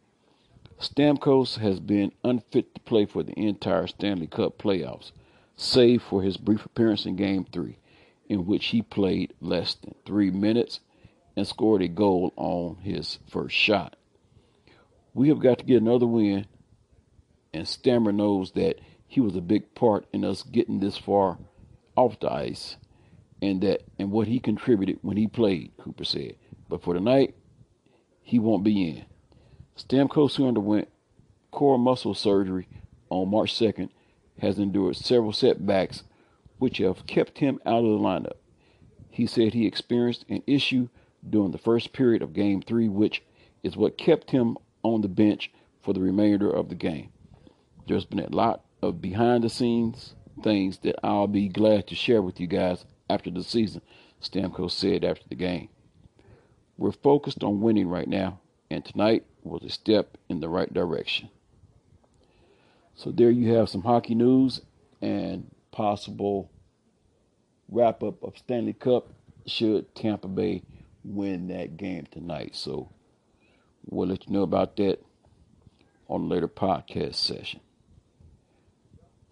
Stamkos 0.80 1.57
has 1.57 1.80
been 1.80 2.11
unfit 2.24 2.76
to 2.76 2.82
play 2.82 3.05
for 3.05 3.24
the 3.24 3.34
entire 3.34 3.88
Stanley 3.88 4.28
Cup 4.28 4.59
playoffs, 4.59 5.11
save 5.64 6.01
for 6.03 6.22
his 6.22 6.38
brief 6.38 6.66
appearance 6.66 7.05
in 7.05 7.16
game 7.16 7.45
3 7.51 7.78
in 8.28 8.45
which 8.45 8.68
he 8.68 8.82
played 8.82 9.34
less 9.41 9.76
than 9.76 9.95
3 10.05 10.32
minutes 10.32 10.80
and 11.36 11.47
scored 11.47 11.82
a 11.82 11.88
goal 11.88 12.34
on 12.36 12.78
his 12.84 13.20
first 13.30 13.55
shot. 13.55 13.95
We 15.14 15.30
have 15.30 15.39
got 15.39 15.59
to 15.59 15.66
get 15.66 15.82
another 15.82 16.07
win 16.07 16.47
and 17.53 17.68
Stammer 17.68 18.11
knows 18.11 18.51
that 18.53 18.80
he 19.07 19.22
was 19.22 19.36
a 19.36 19.41
big 19.41 19.76
part 19.76 20.05
in 20.11 20.26
us 20.26 20.43
getting 20.43 20.80
this 20.80 20.97
far 20.97 21.38
off 21.95 22.20
the 22.20 22.32
ice 22.32 22.78
and 23.41 23.61
that 23.61 23.84
and 23.99 24.11
what 24.11 24.28
he 24.28 24.39
contributed 24.39 24.99
when 25.01 25.18
he 25.18 25.28
played, 25.28 25.72
Cooper 25.78 26.03
said. 26.03 26.36
But 26.68 26.82
for 26.82 26.93
tonight, 26.93 27.36
he 28.22 28.39
won't 28.39 28.64
be 28.64 28.89
in. 28.89 29.05
Stamkos, 29.78 30.36
who 30.36 30.47
underwent 30.47 30.88
core 31.51 31.78
muscle 31.78 32.16
surgery 32.16 32.68
on 33.09 33.30
March 33.30 33.53
2nd, 33.53 33.89
has 34.40 34.60
endured 34.60 34.96
several 34.96 35.34
setbacks 35.34 36.04
which 36.58 36.78
have 36.78 37.06
kept 37.08 37.40
him 37.40 37.60
out 37.66 37.84
of 37.84 37.92
the 37.92 37.98
lineup. 37.98 38.38
He 39.10 39.28
said 39.28 39.54
he 39.54 39.68
experienced 39.68 40.26
an 40.30 40.44
issue 40.48 40.90
during 41.28 41.52
the 41.52 41.58
first 41.58 41.94
period 41.94 42.22
of 42.22 42.34
game 42.34 42.62
three, 42.62 42.90
which 42.90 43.24
is 43.62 43.78
what 43.78 43.98
kept 43.98 44.32
him 44.32 44.58
on 44.82 45.02
the 45.02 45.08
bench 45.08 45.52
for 45.82 45.94
the 45.94 46.02
remainder 46.02 46.50
of 46.50 46.70
the 46.70 46.76
game. 46.76 47.10
There's 47.88 48.06
been 48.06 48.20
a 48.20 48.30
lot 48.30 48.64
of 48.82 49.02
behind 49.02 49.44
the 49.44 49.50
scenes 49.50 50.16
things 50.42 50.80
that 50.80 50.96
I'll 51.04 51.28
be 51.28 51.48
glad 51.48 51.88
to 51.88 51.96
share 51.96 52.22
with 52.22 52.40
you 52.40 52.48
guys 52.48 52.86
after 53.10 53.30
the 53.30 53.44
season, 53.44 53.82
Stamkos 54.22 54.72
said 54.72 55.04
after 55.04 55.28
the 55.30 55.36
game. 55.36 55.70
We're 56.78 56.92
focused 56.92 57.44
on 57.44 57.62
winning 57.62 57.88
right 57.88 58.08
now, 58.08 58.40
and 58.70 58.84
tonight 58.84 59.26
was 59.44 59.64
a 59.64 59.70
step 59.70 60.18
in 60.30 60.40
the 60.40 60.50
right 60.50 60.74
direction. 60.74 61.30
So 62.96 63.12
there 63.12 63.32
you 63.32 63.54
have 63.56 63.70
some 63.70 63.82
hockey 63.82 64.16
news 64.16 64.62
and 65.02 65.50
possible 65.72 66.52
wrap 67.70 68.04
up 68.04 68.24
of 68.24 68.38
Stanley 68.38 68.74
Cup 68.74 69.10
should 69.46 69.94
Tampa 69.96 70.28
Bay 70.28 70.64
win 71.04 71.48
that 71.48 71.78
game 71.78 72.08
tonight. 72.12 72.56
So 72.56 72.89
we'll 73.86 74.08
let 74.08 74.28
you 74.28 74.34
know 74.34 74.44
about 74.44 74.78
that 74.78 75.00
on 76.08 76.22
a 76.22 76.26
later 76.26 76.48
podcast 76.48 77.16
session. 77.16 77.60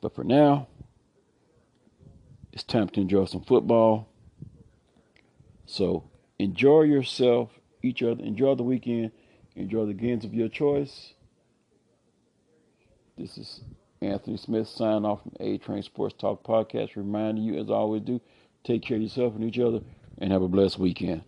But 0.01 0.16
for 0.16 0.24
now, 0.24 0.68
it's 2.51 2.64
time 2.64 2.89
to 2.89 3.01
enjoy 3.01 3.26
some 3.26 3.43
football. 3.43 4.09
So 5.66 6.09
enjoy 6.39 6.82
yourself, 6.84 7.51
each 7.84 8.01
other, 8.01 8.24
enjoy 8.24 8.55
the 8.55 8.64
weekend, 8.64 9.12
enjoy 9.55 9.86
the 9.86 9.93
games 9.93 10.26
of 10.26 10.34
your 10.34 10.49
choice. 10.49 11.14
This 13.22 13.38
is 13.38 13.61
Anthony 14.01 14.36
Smith 14.36 14.67
signing 14.67 15.05
off 15.05 15.22
from 15.22 15.34
A 15.39 15.59
Train 15.59 15.84
Sports 15.84 16.15
Talk 16.17 16.43
Podcast, 16.43 16.95
reminding 16.95 17.43
you, 17.43 17.59
as 17.59 17.69
I 17.69 17.74
always 17.74 18.01
do, 18.01 18.19
take 18.63 18.82
care 18.82 18.97
of 18.97 19.03
yourself 19.03 19.36
and 19.36 19.43
each 19.43 19.59
other, 19.59 19.82
and 20.17 20.32
have 20.32 20.41
a 20.41 20.47
blessed 20.47 20.80
weekend. 20.80 21.22